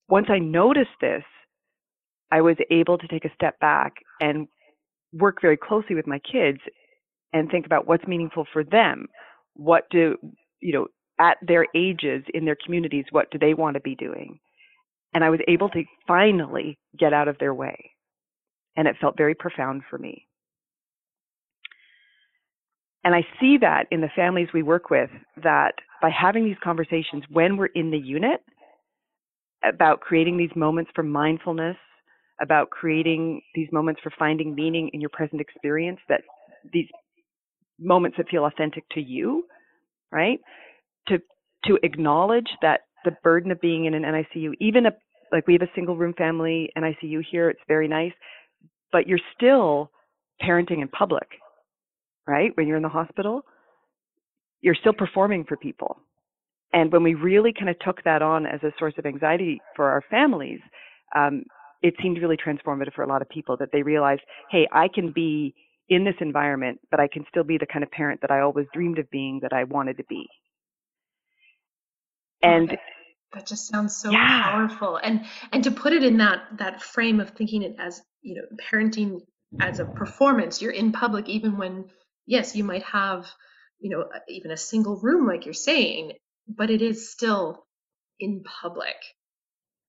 Once 0.09 0.26
I 0.28 0.38
noticed 0.38 0.90
this, 1.00 1.25
I 2.31 2.42
was 2.42 2.57
able 2.71 2.99
to 2.99 3.09
take 3.09 3.25
a 3.25 3.35
step 3.35 3.59
back 3.59 3.95
and 4.21 4.49
work 5.12 5.40
very 5.40 5.57
closely 5.57 5.95
with 5.95 6.07
my 6.07 6.19
kids 6.19 6.59
and 7.33 7.50
think 7.50 7.66
about 7.66 7.87
what's 7.87 8.06
meaningful 8.06 8.47
for 8.52 8.64
them. 8.64 9.06
What 9.54 9.85
do, 9.90 10.16
you 10.61 10.73
know, 10.73 10.87
at 11.18 11.38
their 11.42 11.66
ages 11.75 12.25
in 12.35 12.45
their 12.45 12.56
communities, 12.64 13.04
what 13.11 13.30
do 13.30 13.38
they 13.38 13.54
want 13.54 13.75
to 13.75 13.80
be 13.80 13.95
doing? 13.95 14.38
And 15.14 15.25
I 15.25 15.30
was 15.30 15.40
able 15.49 15.71
to 15.71 15.85
finally 16.06 16.78
get 16.99 17.12
out 17.12 17.28
of 17.28 17.38
their 17.38 17.54
way. 17.54 17.92
And 18.76 18.87
it 18.87 18.97
felt 19.00 19.16
very 19.16 19.35
profound 19.35 19.83
for 19.88 19.99
me. 19.99 20.26
And 23.02 23.14
I 23.14 23.23
see 23.40 23.59
that 23.61 23.87
in 23.90 24.00
the 24.00 24.11
families 24.14 24.49
we 24.52 24.62
work 24.62 24.90
with 24.90 25.11
that 25.42 25.75
by 26.02 26.11
having 26.11 26.45
these 26.45 26.56
conversations 26.62 27.23
when 27.30 27.56
we're 27.56 27.66
in 27.66 27.90
the 27.90 27.99
unit 27.99 28.40
about 29.64 30.00
creating 30.00 30.37
these 30.37 30.54
moments 30.54 30.90
for 30.95 31.02
mindfulness, 31.02 31.76
about 32.42 32.71
creating 32.71 33.40
these 33.54 33.68
moments 33.73 34.00
for 34.02 34.12
finding 34.18 34.54
meaning 34.54 34.90
in 34.92 35.00
your 35.00 35.11
present 35.11 35.40
experience, 35.40 36.00
that 36.09 36.23
these 36.73 36.88
moments 37.78 38.16
that 38.18 38.28
feel 38.28 38.47
authentic 38.47 38.85
to 38.90 39.00
you, 39.00 39.45
right? 40.12 40.40
To 41.09 41.18
to 41.66 41.78
acknowledge 41.83 42.49
that 42.62 42.83
the 43.04 43.12
burden 43.23 43.50
of 43.50 43.61
being 43.61 43.87
in 43.87 43.95
an 43.95 44.02
NICU, 44.02 44.52
even 44.61 44.87
a 44.87 44.92
like 45.33 45.47
we 45.47 45.54
have 45.54 45.62
a 45.62 45.73
single 45.75 45.97
room 45.97 46.14
family 46.14 46.71
NICU 46.76 47.23
here, 47.30 47.50
it's 47.50 47.61
very 47.68 47.88
nice, 47.88 48.12
but 48.92 49.06
you're 49.06 49.18
still 49.37 49.90
parenting 50.42 50.83
in 50.83 50.88
public 50.88 51.28
right? 52.26 52.50
When 52.56 52.66
you're 52.66 52.76
in 52.76 52.83
the 52.83 52.88
hospital, 52.88 53.42
you're 54.61 54.75
still 54.75 54.92
performing 54.92 55.45
for 55.45 55.56
people. 55.56 55.99
And 56.73 56.92
when 56.92 57.02
we 57.02 57.14
really 57.14 57.52
kind 57.52 57.71
of 57.71 57.78
took 57.80 58.02
that 58.04 58.23
on 58.23 58.47
as 58.47 58.62
a 58.62 58.73
source 58.78 58.95
of 58.99 59.06
anxiety 59.06 59.61
for 59.76 59.88
our 59.90 60.02
families, 60.11 60.61
um, 61.14 61.45
it 61.83 61.95
seemed 62.02 62.18
really 62.21 62.37
transformative 62.37 62.95
for 62.95 63.02
a 63.02 63.09
lot 63.09 63.23
of 63.23 63.28
people 63.28 63.56
that 63.59 63.68
they 63.73 63.83
realized, 63.83 64.23
hey, 64.50 64.66
I 64.73 64.88
can 64.92 65.12
be 65.12 65.54
in 65.88 66.05
this 66.05 66.14
environment, 66.21 66.81
but 66.90 67.00
I 67.00 67.09
can 67.09 67.25
still 67.28 67.45
be 67.45 67.59
the 67.59 67.66
kind 67.66 67.83
of 67.85 67.90
parent 67.90 68.21
that 68.23 68.31
I 68.31 68.40
always 68.40 68.66
dreamed 68.73 68.99
of 68.99 69.11
being, 69.11 69.40
that 69.43 69.52
I 69.52 69.64
wanted 69.64 69.99
to 69.99 70.05
be. 70.05 70.26
And 72.43 72.71
that, 72.71 72.78
that 73.35 73.47
just 73.47 73.69
sounds 73.69 73.97
so 73.97 74.11
Yeah. 74.12 74.43
powerful. 74.43 74.97
And 74.97 75.26
and 75.52 75.64
to 75.64 75.71
put 75.71 75.93
it 75.93 76.05
in 76.05 76.19
that 76.19 76.59
that 76.59 76.83
frame 76.83 77.21
of 77.21 77.31
thinking 77.31 77.62
it 77.62 77.76
as, 77.78 78.02
you 78.23 78.37
know, 78.37 78.43
parenting 78.71 79.21
as 79.61 79.81
a 79.81 79.85
performance, 79.85 80.62
you're 80.62 80.73
in 80.73 80.93
public 80.93 81.28
even 81.28 81.59
when 81.59 81.90
yes, 82.26 82.57
you 82.57 82.64
might 82.64 82.83
have, 82.85 83.26
you 83.81 83.90
know, 83.90 84.09
even 84.28 84.50
a 84.50 84.57
single 84.57 84.97
room 85.00 85.26
like 85.26 85.45
you're 85.45 85.55
saying, 85.55 86.12
but 86.49 86.71
it 86.71 86.83
is 86.83 87.11
still 87.11 87.66
in 88.21 88.43
public. 88.45 88.97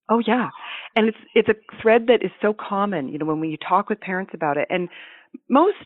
Oh 0.10 0.22
yeah, 0.25 0.50
and 0.96 1.08
it's 1.08 1.18
it's 1.36 1.50
a 1.50 1.82
thread 1.82 2.08
that 2.08 2.24
is 2.24 2.32
so 2.42 2.54
common. 2.54 3.10
You 3.10 3.18
know, 3.20 3.25
when 3.25 3.39
we 3.39 3.58
talk 3.68 3.89
with 3.89 4.00
parents 4.01 4.32
about 4.34 4.58
it, 4.58 4.68
and 4.70 4.89
most 5.50 5.77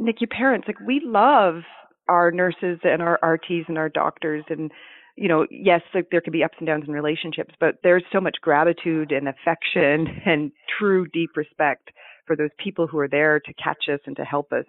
NICU 0.00 0.30
parents, 0.30 0.66
like 0.66 0.80
we 0.80 1.00
love 1.04 1.62
our 2.08 2.30
nurses 2.30 2.78
and 2.82 3.02
our 3.02 3.18
RTs 3.22 3.68
and 3.68 3.78
our 3.78 3.88
doctors, 3.88 4.44
and 4.48 4.70
you 5.16 5.28
know, 5.28 5.46
yes, 5.50 5.82
like 5.94 6.08
there 6.10 6.20
can 6.20 6.32
be 6.32 6.42
ups 6.42 6.56
and 6.58 6.66
downs 6.66 6.84
in 6.86 6.92
relationships, 6.92 7.54
but 7.60 7.76
there's 7.82 8.04
so 8.12 8.20
much 8.20 8.36
gratitude 8.40 9.12
and 9.12 9.28
affection 9.28 10.06
and 10.26 10.52
true 10.78 11.06
deep 11.12 11.30
respect 11.36 11.90
for 12.26 12.36
those 12.36 12.50
people 12.62 12.86
who 12.86 12.98
are 12.98 13.08
there 13.08 13.40
to 13.40 13.52
catch 13.54 13.84
us 13.92 14.00
and 14.06 14.16
to 14.16 14.24
help 14.24 14.52
us. 14.52 14.64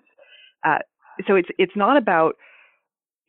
Uh, 0.65 0.79
so 1.27 1.35
it's 1.35 1.49
it's 1.57 1.75
not 1.75 1.97
about 1.97 2.35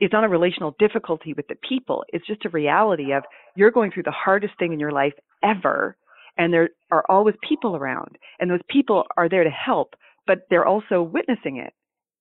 it's 0.00 0.12
not 0.12 0.24
a 0.24 0.28
relational 0.28 0.74
difficulty 0.78 1.32
with 1.34 1.46
the 1.48 1.56
people. 1.68 2.04
It's 2.08 2.26
just 2.26 2.44
a 2.44 2.50
reality 2.50 3.12
of 3.12 3.22
you're 3.54 3.70
going 3.70 3.92
through 3.92 4.02
the 4.04 4.10
hardest 4.10 4.54
thing 4.58 4.72
in 4.72 4.80
your 4.80 4.92
life 4.92 5.14
ever, 5.42 5.96
and 6.36 6.52
there 6.52 6.70
are 6.90 7.04
always 7.08 7.36
people 7.48 7.76
around, 7.76 8.18
and 8.40 8.50
those 8.50 8.60
people 8.68 9.04
are 9.16 9.28
there 9.28 9.44
to 9.44 9.50
help, 9.50 9.94
but 10.26 10.40
they're 10.50 10.66
also 10.66 11.02
witnessing 11.02 11.56
it. 11.58 11.72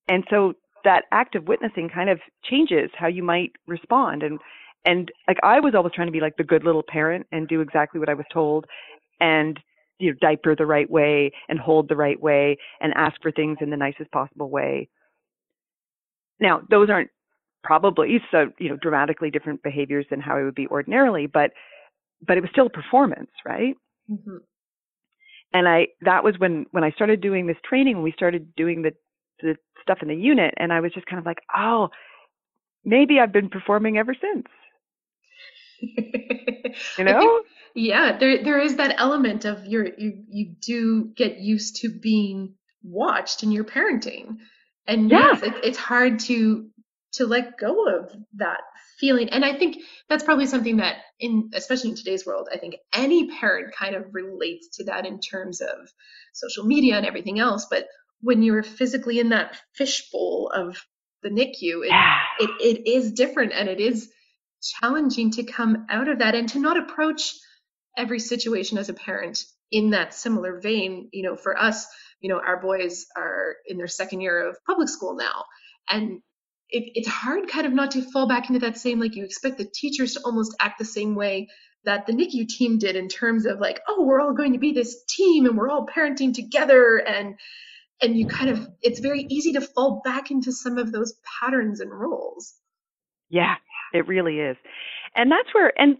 And 0.07 0.24
so 0.29 0.53
that 0.83 1.05
act 1.12 1.36
of 1.36 1.48
witnessing 1.48 1.89
kind 1.89 2.10
of 2.10 2.19
changes 2.43 2.89
how 2.98 3.07
you 3.07 3.24
might 3.24 3.51
respond. 3.67 4.24
And 4.24 4.39
and 4.86 5.12
like 5.27 5.38
I 5.43 5.60
was 5.60 5.75
always 5.75 5.93
trying 5.93 6.07
to 6.07 6.12
be 6.13 6.19
like 6.22 6.38
the 6.38 6.43
good 6.43 6.63
little 6.63 6.83
parent 6.88 7.25
and 7.31 7.48
do 7.48 7.62
exactly 7.62 8.00
what 8.00 8.10
I 8.10 8.13
was 8.15 8.25
told, 8.33 8.65
and 9.19 9.60
you 10.00 10.12
know 10.12 10.17
diaper 10.22 10.55
the 10.55 10.65
right 10.65 10.89
way 10.89 11.31
and 11.50 11.60
hold 11.60 11.89
the 11.89 11.95
right 11.95 12.19
way 12.22 12.57
and 12.81 12.93
ask 12.95 13.15
for 13.22 13.31
things 13.31 13.57
in 13.62 13.69
the 13.69 13.77
nicest 13.77 14.12
possible 14.12 14.50
way. 14.50 14.89
Now 16.39 16.62
those 16.69 16.89
aren't 16.89 17.10
probably 17.63 18.19
so 18.31 18.51
you 18.60 18.69
know 18.69 18.77
dramatically 18.77 19.31
different 19.31 19.63
behaviors 19.63 20.05
than 20.10 20.19
how 20.19 20.38
it 20.38 20.43
would 20.43 20.55
be 20.55 20.67
ordinarily, 20.67 21.27
but 21.27 21.51
but 22.25 22.38
it 22.38 22.41
was 22.41 22.50
still 22.51 22.67
a 22.67 22.72
performance, 22.72 23.31
right? 23.45 23.75
hmm 24.07 24.38
And 25.53 25.67
I 25.67 25.88
that 26.01 26.24
was 26.24 26.36
when 26.39 26.65
when 26.72 26.83
I 26.83 26.91
started 26.91 27.22
doing 27.22 27.48
this 27.48 27.57
training, 27.63 28.01
we 28.01 28.12
started 28.13 28.55
doing 28.55 28.81
the 28.81 28.91
the 29.41 29.55
stuff 29.81 30.00
in 30.01 30.07
the 30.07 30.15
unit, 30.15 30.53
and 30.57 30.74
I 30.74 30.79
was 30.79 30.93
just 30.93 31.05
kind 31.07 31.19
of 31.19 31.25
like, 31.25 31.39
oh, 31.55 31.89
maybe 32.86 33.19
I've 33.19 33.33
been 33.33 33.50
performing 33.50 33.98
ever 33.98 34.15
since, 34.19 34.48
you 36.98 37.03
know? 37.03 37.41
yeah, 37.75 38.17
there 38.17 38.43
there 38.43 38.60
is 38.60 38.77
that 38.77 38.95
element 39.00 39.45
of 39.45 39.65
your 39.65 39.88
you 39.98 40.24
you 40.29 40.55
do 40.62 41.05
get 41.15 41.39
used 41.39 41.77
to 41.77 41.89
being 41.89 42.55
watched 42.83 43.43
in 43.43 43.51
your 43.51 43.63
parenting. 43.63 44.38
And 44.88 45.10
Yeah. 45.10 45.17
yes, 45.17 45.41
it, 45.43 45.53
it's 45.63 45.77
hard 45.77 46.19
to 46.22 46.69
to 47.13 47.25
let 47.25 47.58
go 47.58 47.88
of 47.88 48.12
that 48.36 48.62
feeling. 49.00 49.29
And 49.29 49.46
I 49.46 49.58
think 49.58 49.77
that's 50.10 50.24
probably 50.24 50.46
something 50.46 50.77
that 50.77 50.98
in 51.20 51.51
especially 51.53 51.91
in 51.91 51.96
today's 51.96 52.25
world, 52.25 52.50
I 52.51 52.58
think 52.58 52.75
any 52.93 53.29
parent 53.29 53.74
kind 53.75 53.96
of 53.96 54.05
relates 54.13 54.77
to 54.77 54.86
that 54.86 55.05
in 55.05 55.20
terms 55.20 55.62
of 55.62 55.89
social 56.34 56.65
media 56.65 56.98
and 56.98 57.05
everything 57.05 57.39
else. 57.39 57.67
But 57.70 57.88
when 58.22 58.41
you're 58.41 58.63
physically 58.63 59.20
in 59.20 59.29
that 59.29 59.55
fishbowl 59.75 60.51
of 60.53 60.77
the 61.22 61.29
NICU, 61.29 61.84
it, 61.86 61.89
Yeah. 61.89 62.17
it, 62.39 62.50
it 62.60 62.89
is 62.89 63.12
different 63.12 63.53
and 63.53 63.70
it 63.70 63.79
is 63.79 64.10
challenging 64.62 65.32
to 65.32 65.43
come 65.43 65.86
out 65.89 66.08
of 66.08 66.20
that 66.20 66.36
and 66.36 66.50
to 66.50 66.60
not 66.60 66.77
approach 66.77 67.34
every 67.98 68.20
situation 68.20 68.77
as 68.77 68.89
a 68.89 68.93
parent 68.93 69.43
in 69.72 69.91
that 69.91 70.13
similar 70.13 70.60
vein 70.60 71.10
you 71.12 71.24
know 71.24 71.36
for 71.36 71.58
us 71.60 71.86
you 72.22 72.29
know 72.29 72.39
our 72.39 72.62
boys 72.62 73.05
are 73.15 73.55
in 73.67 73.77
their 73.77 73.88
second 73.88 74.22
year 74.22 74.50
of 74.50 74.58
public 74.65 74.88
school 74.88 75.15
now 75.15 75.43
and 75.89 76.22
it, 76.73 76.91
it's 76.95 77.07
hard 77.07 77.47
kind 77.49 77.67
of 77.67 77.73
not 77.73 77.91
to 77.91 78.01
fall 78.01 78.27
back 78.27 78.49
into 78.49 78.61
that 78.61 78.77
same 78.77 78.99
like 78.99 79.15
you 79.15 79.25
expect 79.25 79.59
the 79.59 79.65
teachers 79.65 80.15
to 80.15 80.21
almost 80.25 80.55
act 80.59 80.79
the 80.79 80.85
same 80.85 81.15
way 81.15 81.49
that 81.85 82.07
the 82.07 82.13
NICU 82.13 82.47
team 82.49 82.79
did 82.79 82.97
in 82.97 83.09
terms 83.09 83.45
of 83.45 83.59
like 83.59 83.81
oh 83.87 84.03
we're 84.03 84.21
all 84.21 84.33
going 84.33 84.53
to 84.53 84.59
be 84.59 84.73
this 84.73 85.03
team 85.09 85.45
and 85.45 85.57
we're 85.57 85.69
all 85.69 85.87
parenting 85.87 86.33
together 86.33 86.97
and 86.97 87.35
and 88.01 88.17
you 88.17 88.27
kind 88.27 88.49
of 88.51 88.67
it's 88.81 88.99
very 88.99 89.25
easy 89.29 89.53
to 89.53 89.61
fall 89.61 90.01
back 90.05 90.31
into 90.31 90.51
some 90.51 90.77
of 90.79 90.91
those 90.91 91.15
patterns 91.41 91.81
and 91.81 91.91
roles 91.91 92.55
Yeah, 93.29 93.55
it 93.93 94.07
really 94.07 94.39
is. 94.39 94.57
And 95.15 95.31
that's 95.31 95.53
where 95.53 95.73
and 95.79 95.97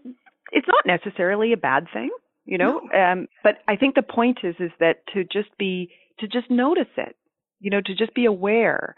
it's 0.52 0.68
not 0.68 0.86
necessarily 0.86 1.52
a 1.52 1.56
bad 1.58 1.86
thing, 1.92 2.10
you 2.44 2.58
know. 2.58 2.80
Um 2.96 3.28
but 3.42 3.56
I 3.68 3.76
think 3.76 3.94
the 3.94 4.02
point 4.02 4.40
is 4.44 4.56
is 4.60 4.72
that 4.80 5.06
to 5.14 5.24
just 5.24 5.56
be 5.58 5.90
to 6.20 6.28
just 6.28 6.50
notice 6.50 6.92
it. 6.96 7.16
You 7.60 7.70
know, 7.70 7.80
to 7.84 7.94
just 7.94 8.14
be 8.14 8.26
aware. 8.26 8.96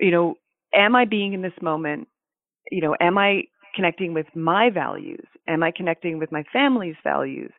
You 0.00 0.10
know, 0.12 0.34
am 0.74 0.96
I 0.96 1.04
being 1.04 1.32
in 1.32 1.42
this 1.42 1.52
moment? 1.62 2.08
You 2.70 2.82
know, 2.82 2.96
am 3.00 3.18
I 3.18 3.44
connecting 3.74 4.14
with 4.14 4.26
my 4.34 4.70
values? 4.70 5.24
Am 5.46 5.62
I 5.62 5.70
connecting 5.70 6.18
with 6.18 6.32
my 6.32 6.44
family's 6.52 6.96
values? 7.02 7.52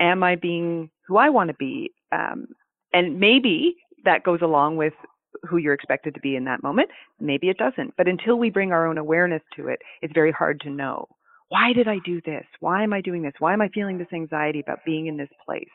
Am 0.00 0.22
I 0.22 0.36
being 0.36 0.90
who 1.06 1.16
I 1.16 1.28
want 1.30 1.48
to 1.48 1.54
be? 1.54 1.90
Um 2.12 2.48
and 2.92 3.18
maybe 3.20 3.76
that 4.04 4.22
goes 4.24 4.40
along 4.42 4.76
with 4.76 4.94
who 5.48 5.58
you're 5.58 5.74
expected 5.74 6.14
to 6.14 6.20
be 6.20 6.36
in 6.36 6.44
that 6.44 6.62
moment. 6.62 6.88
Maybe 7.20 7.48
it 7.48 7.58
doesn't. 7.58 7.94
But 7.96 8.08
until 8.08 8.38
we 8.38 8.50
bring 8.50 8.72
our 8.72 8.86
own 8.86 8.98
awareness 8.98 9.42
to 9.56 9.68
it, 9.68 9.80
it's 10.02 10.14
very 10.14 10.32
hard 10.32 10.60
to 10.60 10.70
know. 10.70 11.06
Why 11.48 11.72
did 11.72 11.88
I 11.88 11.98
do 12.04 12.20
this? 12.24 12.44
Why 12.60 12.82
am 12.82 12.92
I 12.92 13.00
doing 13.00 13.22
this? 13.22 13.34
Why 13.38 13.52
am 13.52 13.60
I 13.60 13.68
feeling 13.68 13.98
this 13.98 14.12
anxiety 14.12 14.60
about 14.60 14.84
being 14.84 15.06
in 15.06 15.16
this 15.16 15.28
place? 15.44 15.68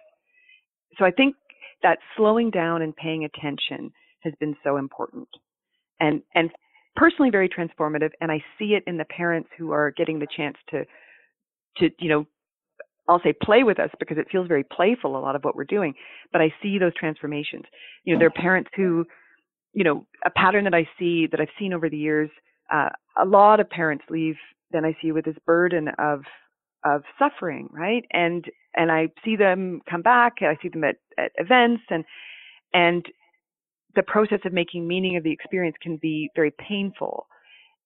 So 0.98 1.06
I 1.06 1.12
think 1.12 1.36
that 1.84 2.00
slowing 2.18 2.50
down 2.50 2.82
and 2.82 2.96
paying 2.96 3.24
attention 3.26 3.92
has 4.24 4.34
been 4.40 4.56
so 4.64 4.78
important. 4.78 5.28
And 6.00 6.22
and 6.36 6.50
personally 6.96 7.30
very 7.30 7.50
transformative 7.50 8.12
and 8.20 8.32
I 8.32 8.44
see 8.60 8.74
it 8.74 8.84
in 8.88 8.98
the 8.98 9.06
parents 9.06 9.50
who 9.58 9.72
are 9.72 9.92
getting 9.92 10.20
the 10.20 10.28
chance 10.36 10.58
to 10.70 10.86
to 11.78 11.90
you 12.00 12.10
know 12.10 12.26
I'll 13.10 13.22
say 13.24 13.34
play 13.34 13.64
with 13.64 13.80
us 13.80 13.90
because 14.00 14.18
it 14.18 14.28
feels 14.32 14.48
very 14.48 14.64
playful 14.64 15.18
a 15.18 15.20
lot 15.20 15.36
of 15.36 15.44
what 15.44 15.56
we're 15.56 15.64
doing, 15.66 15.96
but 16.32 16.40
I 16.40 16.54
see 16.62 16.78
those 16.78 16.94
transformations. 16.94 17.66
You 18.06 18.14
know, 18.14 18.20
there 18.20 18.28
are 18.28 18.32
parents 18.32 18.70
who 18.76 19.06
you 19.74 19.84
know, 19.84 20.06
a 20.26 20.30
pattern 20.30 20.66
that 20.66 20.74
I 20.74 20.88
see 21.00 21.28
that 21.32 21.40
I've 21.40 21.48
seen 21.58 21.74
over 21.74 21.90
the 21.90 21.98
years, 21.98 22.30
uh, 22.72 22.90
a 23.22 23.26
lot 23.26 23.60
of 23.60 23.70
parents 23.70 24.06
leave 24.10 24.36
then 24.72 24.86
I 24.86 24.96
see 25.02 25.12
with 25.12 25.26
this 25.26 25.36
burden 25.46 25.90
of 26.00 26.22
of 26.84 27.04
suffering, 27.20 27.68
right? 27.72 28.04
And 28.12 28.46
and 28.76 28.92
I 28.92 29.10
see 29.24 29.36
them 29.36 29.82
come 29.90 30.02
back, 30.02 30.36
I 30.42 30.58
see 30.62 30.70
them 30.70 30.84
at, 30.84 30.96
at 31.18 31.32
events 31.36 31.84
and 31.90 32.06
and 32.74 33.06
the 33.96 34.04
process 34.04 34.40
of 34.46 34.54
making 34.54 34.88
meaning 34.88 35.18
of 35.18 35.24
the 35.24 35.32
experience 35.32 35.76
can 35.82 35.98
be 35.98 36.30
very 36.36 36.54
painful. 36.68 37.28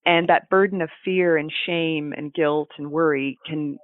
And 0.06 0.30
that 0.30 0.50
burden 0.50 0.82
of 0.82 0.90
fear 1.04 1.38
and 1.38 1.52
shame 1.66 2.14
and 2.16 2.34
guilt 2.34 2.70
and 2.78 2.92
worry 2.92 3.38
can 3.46 3.78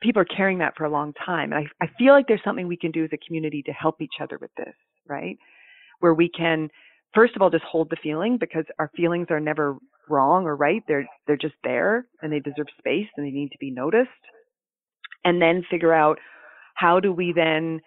people 0.00 0.22
are 0.22 0.36
carrying 0.36 0.58
that 0.58 0.74
for 0.76 0.84
a 0.84 0.90
long 0.90 1.12
time. 1.24 1.52
And 1.52 1.66
I, 1.80 1.84
I 1.84 1.88
feel 1.98 2.12
like 2.12 2.26
there's 2.28 2.42
something 2.44 2.68
we 2.68 2.76
can 2.76 2.90
do 2.90 3.04
as 3.04 3.10
a 3.12 3.26
community 3.26 3.62
to 3.66 3.72
help 3.72 4.00
each 4.00 4.20
other 4.20 4.38
with 4.40 4.50
this, 4.56 4.74
right? 5.08 5.36
Where 6.00 6.14
we 6.14 6.28
can 6.28 6.68
first 7.14 7.34
of 7.36 7.42
all 7.42 7.50
just 7.50 7.64
hold 7.64 7.90
the 7.90 7.96
feeling 8.02 8.36
because 8.38 8.64
our 8.78 8.90
feelings 8.96 9.28
are 9.30 9.40
never 9.40 9.76
wrong 10.08 10.44
or 10.44 10.54
right 10.54 10.82
they're 10.86 11.06
they're 11.26 11.36
just 11.36 11.54
there 11.62 12.06
and 12.20 12.30
they 12.30 12.40
deserve 12.40 12.66
space 12.78 13.06
and 13.16 13.24
they 13.24 13.30
need 13.30 13.50
to 13.50 13.58
be 13.58 13.70
noticed 13.70 14.10
and 15.24 15.40
then 15.40 15.64
figure 15.70 15.94
out 15.94 16.18
how 16.74 17.00
do 17.00 17.12
we 17.12 17.32
then 17.32 17.80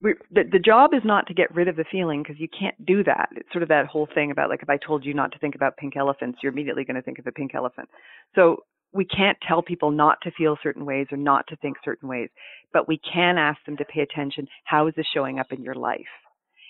we 0.00 0.14
the, 0.30 0.44
the 0.50 0.58
job 0.58 0.90
is 0.94 1.02
not 1.04 1.26
to 1.26 1.34
get 1.34 1.54
rid 1.54 1.68
of 1.68 1.76
the 1.76 1.84
feeling 1.90 2.22
because 2.22 2.38
you 2.38 2.48
can't 2.48 2.86
do 2.86 3.02
that. 3.04 3.28
It's 3.34 3.50
sort 3.52 3.62
of 3.62 3.68
that 3.70 3.86
whole 3.86 4.08
thing 4.14 4.30
about 4.30 4.50
like 4.50 4.62
if 4.62 4.70
i 4.70 4.76
told 4.76 5.04
you 5.04 5.14
not 5.14 5.32
to 5.32 5.38
think 5.38 5.54
about 5.54 5.76
pink 5.76 5.96
elephants 5.96 6.38
you're 6.42 6.52
immediately 6.52 6.84
going 6.84 6.96
to 6.96 7.02
think 7.02 7.18
of 7.18 7.26
a 7.26 7.32
pink 7.32 7.54
elephant. 7.54 7.88
So 8.34 8.64
we 8.92 9.04
can't 9.04 9.36
tell 9.46 9.62
people 9.62 9.90
not 9.90 10.18
to 10.22 10.30
feel 10.30 10.56
certain 10.62 10.86
ways 10.86 11.08
or 11.10 11.18
not 11.18 11.46
to 11.48 11.56
think 11.56 11.76
certain 11.84 12.08
ways 12.08 12.30
but 12.72 12.88
we 12.88 12.98
can 12.98 13.38
ask 13.38 13.58
them 13.64 13.76
to 13.76 13.84
pay 13.84 14.00
attention 14.00 14.46
how 14.64 14.86
is 14.86 14.94
this 14.96 15.06
showing 15.12 15.38
up 15.38 15.52
in 15.52 15.62
your 15.62 15.74
life? 15.74 16.00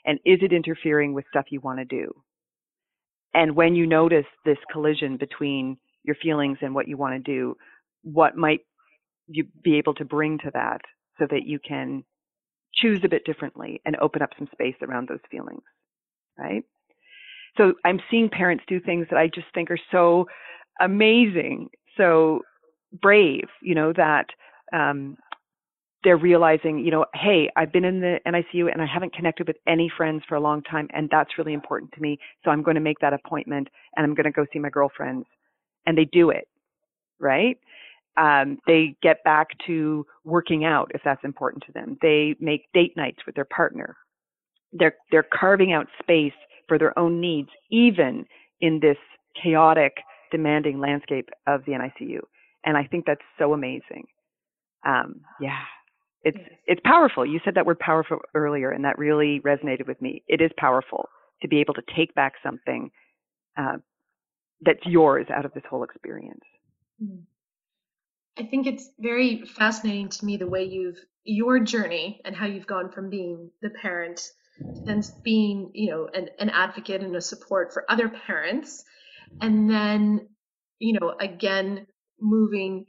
And 0.05 0.19
is 0.25 0.39
it 0.43 0.53
interfering 0.53 1.13
with 1.13 1.27
stuff 1.31 1.47
you 1.51 1.61
want 1.61 1.81
to 1.81 1.85
do? 1.85 2.13
And 3.35 3.55
when 3.55 3.75
you 3.75 3.87
notice 3.87 4.25
this 4.45 4.59
collision 4.73 5.17
between 5.17 5.77
your 6.05 6.17
feelings 6.23 6.59
and 6.63 6.75
what 6.75 6.89
you 6.89 6.97
want 6.97 7.15
to 7.15 7.33
do, 7.33 7.57
what 8.03 8.37
might 8.37 8.61
you 9.27 9.45
be 9.63 9.77
able 9.77 9.95
to 9.95 10.05
bring 10.05 10.39
to 10.39 10.51
that 10.55 10.81
so 11.19 11.27
that 11.31 11.43
you 11.45 11.59
can 11.59 12.05
choose 12.83 13.01
a 13.05 13.09
bit 13.09 13.25
differently 13.27 13.83
and 13.87 13.97
open 13.99 14.23
up 14.23 14.31
some 14.39 14.49
space 14.53 14.77
around 14.83 15.09
those 15.09 15.21
feelings, 15.31 15.63
right? 16.39 16.65
So 17.59 17.75
I'm 17.85 18.01
seeing 18.11 18.31
parents 18.31 18.65
do 18.69 18.81
things 18.81 19.07
that 19.11 19.19
I 19.19 19.29
just 19.29 19.49
think 19.55 19.71
are 19.71 19.81
so 19.93 20.27
amazing, 20.81 21.71
so 21.97 22.43
brave, 23.03 23.49
you 23.63 23.75
know, 23.75 23.93
that 23.95 24.27
um, 24.73 25.17
they're 26.05 26.19
realizing, 26.19 26.81
you 26.81 26.93
know, 26.93 27.07
hey, 27.15 27.51
I've 27.57 27.73
been 27.73 27.85
in 27.85 28.01
the 28.01 28.21
NICU 28.27 28.73
and 28.73 28.83
I 28.83 28.87
haven't 28.87 29.15
connected 29.15 29.49
with 29.49 29.57
any 29.69 29.91
friends 29.97 30.23
for 30.29 30.37
a 30.37 30.41
long 30.41 30.63
time, 30.63 30.89
and 30.95 31.09
that's 31.11 31.39
really 31.39 31.55
important 31.55 31.93
to 31.95 32.03
me. 32.03 32.19
So 32.45 32.51
I'm 32.51 32.63
going 32.63 32.77
to 32.77 32.81
make 32.83 33.01
that 33.01 33.15
appointment 33.15 33.69
and 33.97 34.05
I'm 34.05 34.15
going 34.15 34.25
to 34.27 34.33
go 34.33 34.47
see 34.53 34.61
my 34.61 34.71
girlfriends. 34.71 35.27
And 35.87 35.99
they 35.99 36.07
do 36.07 36.31
it. 36.31 36.47
right? 37.21 37.59
Um, 38.19 38.59
they 38.67 38.97
get 39.03 39.23
back 39.25 39.49
to 39.67 40.05
working 40.25 40.65
out 40.65 40.91
if 40.95 41.01
that's 41.05 41.23
important 41.25 41.63
to 41.67 41.73
them. 41.73 41.97
They 42.03 42.35
make 42.41 42.63
date 42.75 42.97
nights 42.97 43.19
with 43.27 43.37
their 43.37 43.45
partner. 43.45 43.97
They're 44.73 44.97
they're 45.11 45.27
carving 45.33 45.73
out 45.73 45.87
space 46.03 46.33
for 46.67 46.79
their 46.79 46.99
own 46.99 47.21
needs, 47.21 47.49
even 47.71 48.27
in 48.61 48.81
this 48.81 48.97
chaotic, 49.43 49.95
demanding 50.31 50.81
landscape 50.81 51.29
of 51.47 51.65
the 51.65 51.73
NICU. 51.73 52.19
And 52.65 52.77
I 52.77 52.85
think 52.85 53.07
that's 53.07 53.21
so 53.39 53.55
amazing. 53.55 54.05
Um, 54.87 55.23
yeah, 55.41 55.63
it's 56.23 56.37
yes. 56.39 56.59
it's 56.67 56.81
powerful. 56.85 57.25
You 57.25 57.41
said 57.45 57.55
that 57.55 57.67
word 57.67 57.79
powerful 57.79 58.19
earlier, 58.35 58.71
and 58.71 58.85
that 58.85 58.99
really 58.99 59.41
resonated 59.45 59.87
with 59.87 60.01
me. 60.03 60.23
It 60.29 60.41
is 60.41 60.51
powerful 60.59 61.09
to 61.43 61.49
be 61.49 61.61
able 61.61 61.75
to 61.75 61.83
take 61.97 62.15
back 62.15 62.35
something 62.43 62.91
uh, 63.57 63.77
that's 64.61 64.85
yours 64.85 65.27
out 65.35 65.45
of 65.45 65.55
this 65.55 65.63
whole 65.71 65.85
experience. 65.85 66.43
Hmm. 67.01 67.21
I 68.39 68.45
think 68.45 68.67
it's 68.67 68.89
very 68.99 69.45
fascinating 69.45 70.09
to 70.11 70.25
me 70.25 70.37
the 70.37 70.47
way 70.47 70.65
you've 70.65 70.99
your 71.25 71.61
journey 71.61 72.21
and 72.25 72.35
how 72.35 72.47
you've 72.47 72.67
gone 72.67 72.91
from 72.91 73.11
being 73.11 73.51
the 73.61 73.71
parent 73.71 74.21
then 74.61 75.03
being, 75.23 75.71
you 75.75 75.91
know, 75.91 76.09
an, 76.13 76.31
an 76.39 76.51
advocate 76.51 77.03
and 77.03 77.15
a 77.17 77.21
support 77.21 77.73
for 77.73 77.85
other 77.89 78.09
parents, 78.09 78.85
and 79.41 79.71
then, 79.71 80.29
you 80.79 80.99
know, 80.99 81.15
again 81.21 81.87
moving 82.21 82.87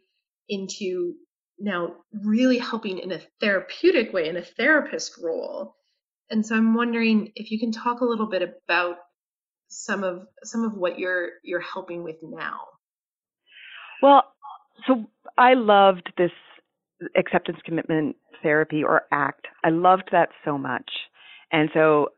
into 0.48 1.14
now 1.60 1.94
really 2.24 2.58
helping 2.58 2.98
in 2.98 3.12
a 3.12 3.22
therapeutic 3.40 4.14
way 4.14 4.28
in 4.28 4.38
a 4.38 4.42
therapist 4.42 5.20
role. 5.22 5.76
And 6.32 6.46
so 6.46 6.56
i'm 6.56 6.74
wondering 6.74 7.32
if 7.36 7.52
you 7.52 7.60
can 7.60 7.72
talk 7.72 8.02
a 8.02 8.06
little 8.06 8.28
bit 8.28 8.42
about 8.42 8.96
some 9.68 10.04
of 10.04 10.26
some 10.44 10.64
of 10.64 10.74
what 10.74 10.98
you're 10.98 11.30
you're 11.44 11.60
helping 11.60 12.04
with 12.04 12.18
now. 12.24 12.62
Well 14.02 14.24
so 14.88 15.06
i 15.38 15.54
loved 15.54 16.12
this 16.18 16.32
acceptance 17.16 17.58
commitment 17.66 18.16
therapy 18.44 18.84
or 18.84 19.04
act 19.12 19.48
i 19.64 19.70
loved 19.70 20.10
that 20.12 20.30
so 20.44 20.58
much 20.58 20.90
and 21.52 21.70
so 21.74 22.10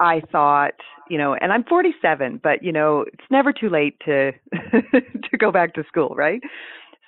i 0.00 0.20
thought 0.32 0.74
you 1.08 1.18
know 1.18 1.34
and 1.34 1.52
i'm 1.52 1.64
47 1.64 2.40
but 2.42 2.62
you 2.62 2.72
know 2.72 3.04
it's 3.12 3.30
never 3.30 3.52
too 3.52 3.68
late 3.68 3.96
to 4.04 4.32
to 4.92 5.36
go 5.38 5.50
back 5.50 5.74
to 5.74 5.84
school 5.88 6.14
right 6.16 6.40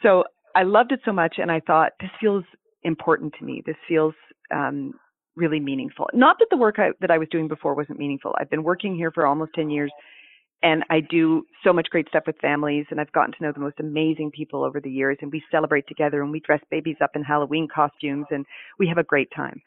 so 0.03 0.25
I 0.55 0.65
loved 0.65 0.93
it 0.93 1.01
so 1.05 1.13
much, 1.13 1.37
and 1.39 1.51
I 1.51 1.61
thought 1.61 1.93
this 2.01 2.11
feels 2.21 2.45
important 2.83 3.35
to 3.39 3.45
me. 3.45 3.63
This 3.65 3.77
feels 3.89 4.15
um, 4.55 4.93
really 5.37 5.61
meaningful. 5.61 6.09
Not 6.13 6.37
that 6.41 6.49
the 6.51 6.57
work 6.57 6.79
I, 6.79 6.91
that 7.01 7.11
I 7.11 7.19
was 7.19 7.29
doing 7.31 7.49
before 7.49 7.75
wasn't 7.75 7.99
meaningful. 7.99 8.35
I've 8.39 8.51
been 8.51 8.65
working 8.65 8.95
here 8.95 9.11
for 9.11 9.27
almost 9.27 9.53
10 9.55 9.71
years, 9.71 9.91
and 10.63 10.85
I 10.91 11.01
do 11.01 11.45
so 11.65 11.73
much 11.73 11.89
great 11.91 12.09
stuff 12.09 12.25
with 12.27 12.39
families, 12.41 12.87
and 12.91 13.01
I've 13.01 13.13
gotten 13.13 13.33
to 13.33 13.43
know 13.43 13.53
the 13.53 13.61
most 13.61 13.81
amazing 13.81 14.31
people 14.31 14.63
over 14.63 14.81
the 14.81 14.91
years, 14.91 15.19
and 15.21 15.33
we 15.33 15.43
celebrate 15.51 15.89
together, 15.89 16.23
and 16.23 16.31
we 16.31 16.41
dress 16.41 16.61
babies 16.71 16.97
up 17.03 17.11
in 17.15 17.23
Halloween 17.23 17.67
costumes, 17.73 18.27
and 18.31 18.47
we 18.79 18.87
have 18.87 18.99
a 18.99 19.03
great 19.03 19.29
time. 19.35 19.61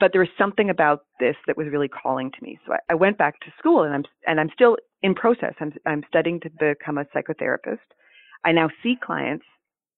But 0.00 0.12
there 0.12 0.20
was 0.20 0.30
something 0.38 0.70
about 0.70 1.02
this 1.20 1.36
that 1.46 1.56
was 1.56 1.68
really 1.70 1.88
calling 1.88 2.30
to 2.30 2.42
me. 2.42 2.58
So 2.66 2.72
I, 2.72 2.78
I 2.90 2.94
went 2.94 3.18
back 3.18 3.38
to 3.40 3.52
school, 3.58 3.82
and 3.82 3.94
I'm 3.94 4.04
and 4.26 4.40
I'm 4.40 4.50
still 4.54 4.76
in 5.02 5.14
process. 5.14 5.54
I'm 5.60 5.72
I'm 5.86 6.02
studying 6.08 6.40
to 6.40 6.50
become 6.50 6.98
a 6.98 7.04
psychotherapist. 7.14 7.86
I 8.44 8.52
now 8.52 8.68
see 8.82 8.96
clients 9.02 9.44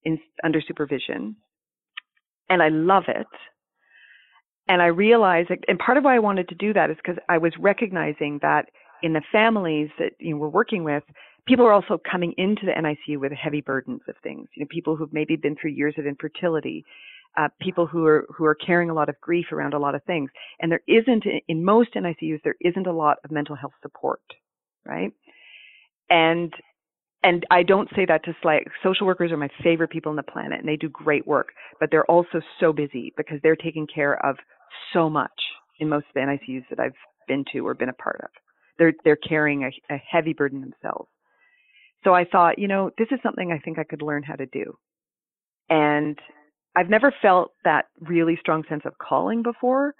in, 0.04 0.18
under 0.44 0.60
supervision, 0.60 1.36
and 2.48 2.62
I 2.62 2.68
love 2.68 3.04
it. 3.08 3.26
And 4.68 4.82
I 4.82 4.86
realized, 4.86 5.50
and 5.68 5.78
part 5.78 5.96
of 5.96 6.02
why 6.02 6.16
I 6.16 6.18
wanted 6.18 6.48
to 6.48 6.56
do 6.56 6.72
that 6.72 6.90
is 6.90 6.96
because 6.96 7.22
I 7.28 7.38
was 7.38 7.52
recognizing 7.58 8.40
that 8.42 8.66
in 9.02 9.12
the 9.12 9.22
families 9.32 9.90
that 9.98 10.12
you 10.18 10.32
know, 10.32 10.36
we're 10.38 10.48
working 10.48 10.84
with, 10.84 11.02
people 11.46 11.64
are 11.64 11.72
also 11.72 12.00
coming 12.10 12.34
into 12.36 12.66
the 12.66 12.72
NICU 12.72 13.18
with 13.18 13.32
heavy 13.32 13.60
burdens 13.60 14.02
of 14.08 14.14
things. 14.22 14.48
You 14.54 14.62
know, 14.64 14.68
people 14.70 14.96
who've 14.96 15.12
maybe 15.12 15.36
been 15.36 15.56
through 15.56 15.72
years 15.72 15.94
of 15.98 16.06
infertility, 16.06 16.84
uh, 17.36 17.48
people 17.60 17.86
who 17.86 18.06
are 18.06 18.26
who 18.36 18.44
are 18.44 18.54
carrying 18.54 18.90
a 18.90 18.94
lot 18.94 19.08
of 19.08 19.20
grief 19.20 19.46
around 19.52 19.74
a 19.74 19.78
lot 19.78 19.94
of 19.94 20.02
things, 20.04 20.30
and 20.60 20.70
there 20.72 20.80
isn't 20.86 21.24
in 21.48 21.64
most 21.64 21.94
NICUs 21.94 22.40
there 22.44 22.56
isn't 22.60 22.86
a 22.86 22.92
lot 22.92 23.18
of 23.24 23.30
mental 23.30 23.56
health 23.56 23.74
support, 23.82 24.22
right? 24.84 25.12
And 26.10 26.52
and 27.22 27.44
I 27.50 27.62
don't 27.62 27.88
say 27.96 28.06
that 28.06 28.24
to 28.24 28.36
slight. 28.40 28.68
Social 28.82 29.06
workers 29.06 29.32
are 29.32 29.36
my 29.36 29.48
favorite 29.62 29.90
people 29.90 30.10
on 30.10 30.16
the 30.16 30.22
planet, 30.22 30.60
and 30.60 30.68
they 30.68 30.76
do 30.76 30.88
great 30.88 31.26
work. 31.26 31.48
But 31.80 31.90
they're 31.90 32.08
also 32.10 32.40
so 32.60 32.72
busy 32.72 33.12
because 33.16 33.40
they're 33.42 33.56
taking 33.56 33.86
care 33.92 34.24
of 34.24 34.36
so 34.92 35.10
much 35.10 35.32
in 35.80 35.88
most 35.88 36.06
of 36.06 36.14
the 36.14 36.20
NICUs 36.20 36.64
that 36.70 36.78
I've 36.80 36.94
been 37.26 37.44
to 37.52 37.66
or 37.66 37.74
been 37.74 37.88
a 37.88 37.94
part 37.94 38.20
of. 38.22 38.45
They're 38.78 38.94
they're 39.04 39.16
carrying 39.16 39.64
a, 39.64 39.94
a 39.94 39.98
heavy 39.98 40.32
burden 40.32 40.60
themselves. 40.60 41.08
So 42.04 42.14
I 42.14 42.24
thought, 42.24 42.58
you 42.58 42.68
know, 42.68 42.90
this 42.98 43.08
is 43.10 43.18
something 43.22 43.50
I 43.50 43.58
think 43.58 43.78
I 43.78 43.84
could 43.84 44.02
learn 44.02 44.22
how 44.22 44.34
to 44.34 44.46
do. 44.46 44.78
And 45.68 46.18
I've 46.76 46.90
never 46.90 47.12
felt 47.22 47.52
that 47.64 47.86
really 48.00 48.36
strong 48.40 48.62
sense 48.68 48.82
of 48.84 48.98
calling 48.98 49.42
before, 49.42 49.94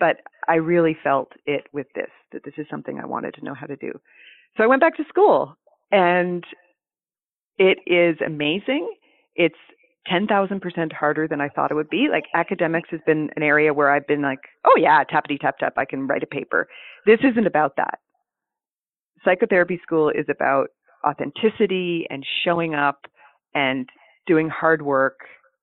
but 0.00 0.16
I 0.48 0.54
really 0.54 0.96
felt 1.04 1.30
it 1.46 1.66
with 1.72 1.86
this, 1.94 2.10
that 2.32 2.42
this 2.44 2.54
is 2.56 2.66
something 2.70 2.98
I 2.98 3.06
wanted 3.06 3.34
to 3.34 3.44
know 3.44 3.54
how 3.54 3.66
to 3.66 3.76
do. 3.76 3.92
So 4.56 4.64
I 4.64 4.66
went 4.66 4.80
back 4.80 4.96
to 4.96 5.04
school 5.08 5.56
and 5.92 6.44
it 7.58 7.78
is 7.86 8.16
amazing. 8.26 8.92
It's 9.36 9.54
10,000% 10.10 10.92
harder 10.92 11.28
than 11.28 11.40
I 11.40 11.48
thought 11.48 11.70
it 11.70 11.74
would 11.74 11.90
be. 11.90 12.08
Like 12.10 12.24
academics 12.34 12.88
has 12.90 13.00
been 13.06 13.30
an 13.36 13.42
area 13.42 13.72
where 13.72 13.90
I've 13.90 14.06
been 14.06 14.22
like, 14.22 14.40
oh 14.64 14.74
yeah, 14.78 15.04
tappity 15.04 15.38
tap 15.38 15.58
tap, 15.58 15.74
I 15.76 15.84
can 15.84 16.06
write 16.06 16.22
a 16.22 16.26
paper. 16.26 16.68
This 17.06 17.20
isn't 17.22 17.46
about 17.46 17.76
that. 17.76 17.98
Psychotherapy 19.24 19.80
school 19.82 20.10
is 20.10 20.26
about 20.28 20.68
authenticity 21.06 22.06
and 22.10 22.24
showing 22.44 22.74
up 22.74 23.00
and 23.54 23.88
doing 24.26 24.48
hard 24.48 24.82
work 24.82 25.20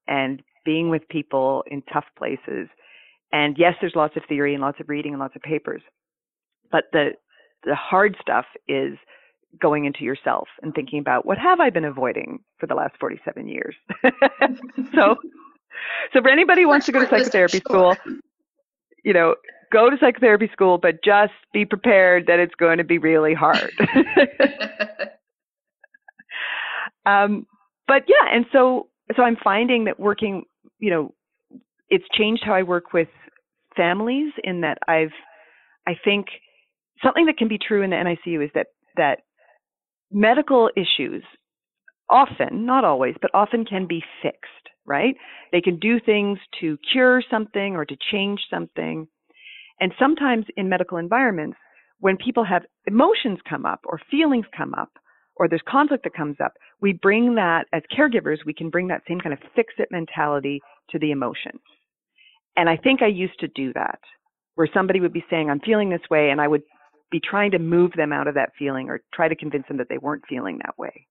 and 0.08 0.42
being 0.66 0.90
with 0.90 1.02
people 1.10 1.64
in 1.70 1.82
tough 1.94 2.06
places. 2.18 2.68
And 3.32 3.56
yes, 3.58 3.74
there's 3.82 3.96
lots 3.96 4.16
of 4.18 4.24
theory 4.28 4.54
and 4.54 4.62
lots 4.62 4.80
of 4.80 4.90
reading 4.90 5.14
and 5.14 5.20
lots 5.20 5.36
of 5.36 5.42
papers. 5.42 5.82
But 6.72 6.86
the 6.92 7.12
the 7.64 7.76
hard 7.76 8.16
stuff 8.22 8.46
is 8.68 8.98
going 9.62 9.86
into 9.86 10.04
yourself 10.04 10.48
and 10.62 10.74
thinking 10.74 11.00
about 11.00 11.26
what 11.26 11.38
have 11.38 11.60
I 11.60 11.70
been 11.70 11.86
avoiding 11.86 12.40
for 12.58 12.68
the 12.68 12.74
last 12.74 12.96
47 13.00 13.48
years. 13.48 13.76
so, 14.96 15.16
so 16.14 16.22
for 16.22 16.30
anybody 16.30 16.62
who 16.64 16.70
wants 16.70 16.86
to 16.86 16.92
go 16.92 17.00
to 17.00 17.08
psychotherapy 17.08 17.60
school, 17.60 17.96
you 19.04 19.14
know, 19.14 19.36
go 19.72 19.90
to 19.90 19.98
psychotherapy 20.00 20.50
school, 20.52 20.78
but 20.78 21.04
just 21.04 21.34
be 21.54 21.66
prepared 21.66 22.28
that 22.28 22.40
it's 22.40 22.56
going 22.56 22.78
to 22.78 22.84
be 22.84 22.98
really 22.98 23.34
hard. 23.34 23.72
um, 27.06 27.46
but 27.88 28.04
yeah, 28.08 28.36
and 28.36 28.46
so 28.52 28.88
so 29.16 29.24
I'm 29.24 29.38
finding 29.44 29.86
that 29.86 30.00
working, 30.00 30.44
you 30.80 30.90
know, 30.90 31.14
it's 31.90 32.06
changed 32.18 32.44
how 32.46 32.54
I 32.54 32.64
work 32.64 32.94
with 32.94 33.10
families 33.76 34.34
in 34.44 34.62
that 34.62 34.78
I've, 34.88 35.14
I 35.88 35.94
think 36.04 36.28
something 37.04 37.26
that 37.26 37.38
can 37.38 37.48
be 37.48 37.58
true 37.58 37.84
in 37.84 37.90
the 37.90 37.96
NICU 37.96 38.44
is 38.46 38.52
that 38.56 38.68
that 38.96 39.20
medical 40.12 40.70
issues 40.76 41.24
often, 42.10 42.66
not 42.66 42.84
always, 42.84 43.16
but 43.22 43.32
often 43.34 43.66
can 43.66 43.88
be 43.88 44.04
fixed, 44.22 44.70
right? 44.86 45.16
They 45.52 45.62
can 45.62 45.80
do 45.80 46.00
things 46.00 46.40
to 46.60 46.78
cure 46.92 47.24
something 47.30 47.76
or 47.76 47.86
to 47.86 47.96
change 48.12 48.42
something. 48.50 49.08
And 49.82 49.94
sometimes 50.00 50.46
in 50.56 50.70
medical 50.70 50.98
environments, 50.98 51.58
when 52.00 52.18
people 52.18 52.46
have 52.46 52.64
emotions 52.88 53.40
come 53.50 53.66
up 53.66 53.82
or 53.86 54.00
feelings 54.10 54.46
come 54.56 54.74
up 54.76 54.92
or 55.36 55.48
there's 55.48 55.62
conflict 55.68 56.04
that 56.04 56.14
comes 56.14 56.38
up, 56.44 56.54
we 56.82 56.94
bring 56.94 57.36
that 57.36 57.66
as 57.74 57.82
caregivers, 57.96 58.38
we 58.46 58.54
can 58.54 58.70
bring 58.70 58.88
that 58.88 59.02
same 59.08 59.20
kind 59.20 59.34
of 59.34 59.40
fix 59.56 59.74
it 59.78 59.90
mentality 59.92 60.62
to 60.92 61.00
the 61.00 61.12
emotions. 61.12 61.62
And 62.56 62.70
I 62.70 62.78
think 62.78 63.02
I 63.02 63.08
used 63.08 63.40
to 63.40 63.48
do 63.50 63.74
that 63.74 64.00
where 64.56 64.70
somebody 64.74 65.00
would 65.00 65.14
be 65.14 65.26
saying, 65.30 65.50
I'm 65.50 65.62
feeling 65.62 65.90
this 65.90 66.02
way, 66.10 66.30
and 66.30 66.42
I 66.42 66.48
would 66.48 66.64
be 67.12 67.20
trying 67.20 67.52
to 67.52 67.60
move 67.60 67.92
them 67.96 68.14
out 68.14 68.28
of 68.28 68.36
that 68.36 68.52
feeling 68.60 68.90
or 68.90 69.02
try 69.14 69.28
to 69.28 69.36
convince 69.36 69.68
them 69.68 69.78
that 69.78 69.88
they 69.90 69.98
weren't 69.98 70.24
feeling 70.28 70.60
that 70.60 70.78
way. 70.78 71.08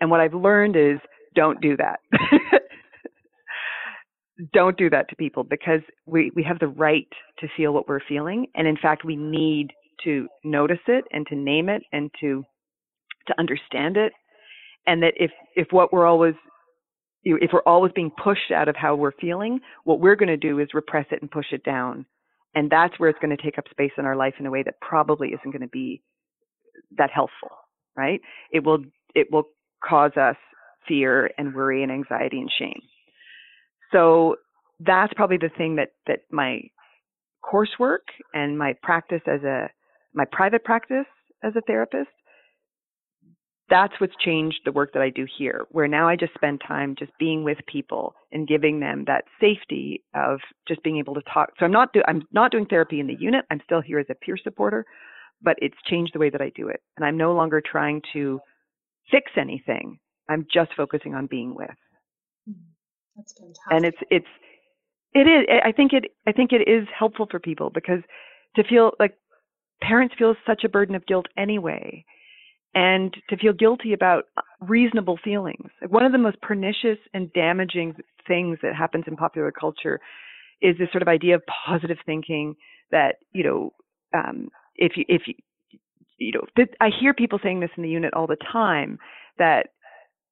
And 0.00 0.10
what 0.10 0.20
I've 0.20 0.34
learned 0.34 0.76
is 0.76 0.98
don't 1.34 1.60
do 1.60 1.76
that. 1.76 2.00
don't 4.52 4.76
do 4.76 4.90
that 4.90 5.08
to 5.10 5.16
people 5.16 5.44
because 5.44 5.80
we, 6.06 6.30
we 6.34 6.42
have 6.44 6.58
the 6.58 6.68
right 6.68 7.08
to 7.40 7.48
feel 7.56 7.72
what 7.72 7.88
we're 7.88 8.00
feeling. 8.08 8.46
And 8.54 8.66
in 8.66 8.76
fact, 8.76 9.04
we 9.04 9.16
need 9.16 9.68
to 10.04 10.28
notice 10.44 10.80
it 10.88 11.04
and 11.12 11.26
to 11.28 11.36
name 11.36 11.68
it 11.68 11.82
and 11.92 12.10
to, 12.20 12.44
to 13.28 13.34
understand 13.38 13.96
it. 13.96 14.12
And 14.86 15.02
that 15.02 15.14
if, 15.16 15.30
if 15.56 15.68
what 15.70 15.92
we're 15.92 16.06
always, 16.06 16.34
if 17.24 17.50
we're 17.52 17.62
always 17.66 17.92
being 17.94 18.12
pushed 18.22 18.52
out 18.54 18.68
of 18.68 18.76
how 18.76 18.94
we're 18.96 19.12
feeling, 19.20 19.60
what 19.84 20.00
we're 20.00 20.16
going 20.16 20.28
to 20.28 20.36
do 20.36 20.60
is 20.60 20.68
repress 20.74 21.06
it 21.10 21.22
and 21.22 21.30
push 21.30 21.46
it 21.52 21.64
down 21.64 22.06
and 22.56 22.70
that's 22.70 22.98
where 22.98 23.10
it's 23.10 23.18
going 23.20 23.36
to 23.36 23.42
take 23.42 23.58
up 23.58 23.66
space 23.70 23.92
in 23.98 24.06
our 24.06 24.16
life 24.16 24.34
in 24.40 24.46
a 24.46 24.50
way 24.50 24.62
that 24.62 24.80
probably 24.80 25.28
isn't 25.28 25.52
going 25.52 25.62
to 25.62 25.68
be 25.68 26.02
that 26.96 27.10
helpful, 27.14 27.50
right? 27.96 28.20
It 28.52 28.64
will 28.64 28.78
it 29.14 29.28
will 29.30 29.44
cause 29.86 30.12
us 30.16 30.36
fear 30.88 31.30
and 31.38 31.54
worry 31.54 31.82
and 31.82 31.92
anxiety 31.92 32.40
and 32.40 32.50
shame. 32.58 32.80
So 33.92 34.36
that's 34.80 35.12
probably 35.14 35.38
the 35.38 35.50
thing 35.56 35.76
that 35.76 35.90
that 36.06 36.20
my 36.30 36.60
coursework 37.44 38.06
and 38.34 38.58
my 38.58 38.74
practice 38.82 39.22
as 39.26 39.42
a 39.42 39.68
my 40.14 40.24
private 40.30 40.64
practice 40.64 41.06
as 41.42 41.54
a 41.56 41.60
therapist 41.62 42.08
that's 43.68 43.94
what's 43.98 44.14
changed 44.24 44.60
the 44.64 44.72
work 44.72 44.92
that 44.92 45.02
I 45.02 45.10
do 45.10 45.26
here, 45.38 45.66
where 45.70 45.88
now 45.88 46.08
I 46.08 46.16
just 46.16 46.34
spend 46.34 46.62
time 46.66 46.94
just 46.96 47.10
being 47.18 47.42
with 47.42 47.58
people 47.66 48.14
and 48.30 48.46
giving 48.46 48.80
them 48.80 49.04
that 49.06 49.24
safety 49.40 50.04
of 50.14 50.38
just 50.68 50.82
being 50.82 50.98
able 50.98 51.14
to 51.14 51.22
talk. 51.32 51.50
So 51.58 51.64
I'm 51.64 51.72
not 51.72 51.92
do, 51.92 52.02
I'm 52.06 52.22
not 52.32 52.52
doing 52.52 52.66
therapy 52.66 53.00
in 53.00 53.06
the 53.06 53.16
unit. 53.18 53.44
I'm 53.50 53.60
still 53.64 53.80
here 53.80 53.98
as 53.98 54.06
a 54.08 54.14
peer 54.14 54.36
supporter, 54.42 54.84
but 55.42 55.56
it's 55.60 55.76
changed 55.86 56.12
the 56.14 56.20
way 56.20 56.30
that 56.30 56.40
I 56.40 56.52
do 56.54 56.68
it. 56.68 56.80
And 56.96 57.04
I'm 57.04 57.16
no 57.16 57.34
longer 57.34 57.60
trying 57.60 58.02
to 58.12 58.40
fix 59.10 59.32
anything. 59.36 59.98
I'm 60.28 60.46
just 60.52 60.70
focusing 60.76 61.14
on 61.14 61.26
being 61.26 61.54
with. 61.54 61.68
Mm-hmm. 62.48 62.75
That's 63.16 63.34
fantastic. 63.38 63.62
And 63.70 63.84
it's 63.84 63.98
it's 64.10 64.26
it 65.14 65.20
is 65.28 65.46
I 65.64 65.72
think 65.72 65.92
it 65.92 66.04
I 66.26 66.32
think 66.32 66.52
it 66.52 66.68
is 66.68 66.86
helpful 66.96 67.26
for 67.30 67.40
people 67.40 67.70
because 67.70 68.00
to 68.56 68.64
feel 68.64 68.92
like 69.00 69.14
parents 69.82 70.14
feel 70.18 70.34
such 70.46 70.64
a 70.64 70.68
burden 70.68 70.94
of 70.94 71.06
guilt 71.06 71.26
anyway 71.36 72.04
and 72.74 73.14
to 73.30 73.36
feel 73.36 73.52
guilty 73.52 73.92
about 73.94 74.24
reasonable 74.60 75.18
feelings. 75.22 75.70
One 75.88 76.04
of 76.04 76.12
the 76.12 76.18
most 76.18 76.40
pernicious 76.42 76.98
and 77.14 77.32
damaging 77.32 77.94
things 78.28 78.58
that 78.62 78.74
happens 78.76 79.04
in 79.06 79.16
popular 79.16 79.50
culture 79.52 80.00
is 80.62 80.76
this 80.78 80.88
sort 80.92 81.02
of 81.02 81.08
idea 81.08 81.36
of 81.36 81.42
positive 81.66 81.98
thinking 82.06 82.54
that, 82.90 83.16
you 83.32 83.44
know, 83.44 83.70
um, 84.14 84.48
if 84.76 84.92
you, 84.96 85.04
if 85.08 85.22
you, 85.26 85.34
you 86.18 86.32
know, 86.34 86.64
I 86.80 86.88
hear 87.00 87.14
people 87.14 87.38
saying 87.42 87.60
this 87.60 87.70
in 87.76 87.82
the 87.82 87.88
unit 87.88 88.14
all 88.14 88.26
the 88.26 88.36
time 88.52 88.98
that, 89.38 89.68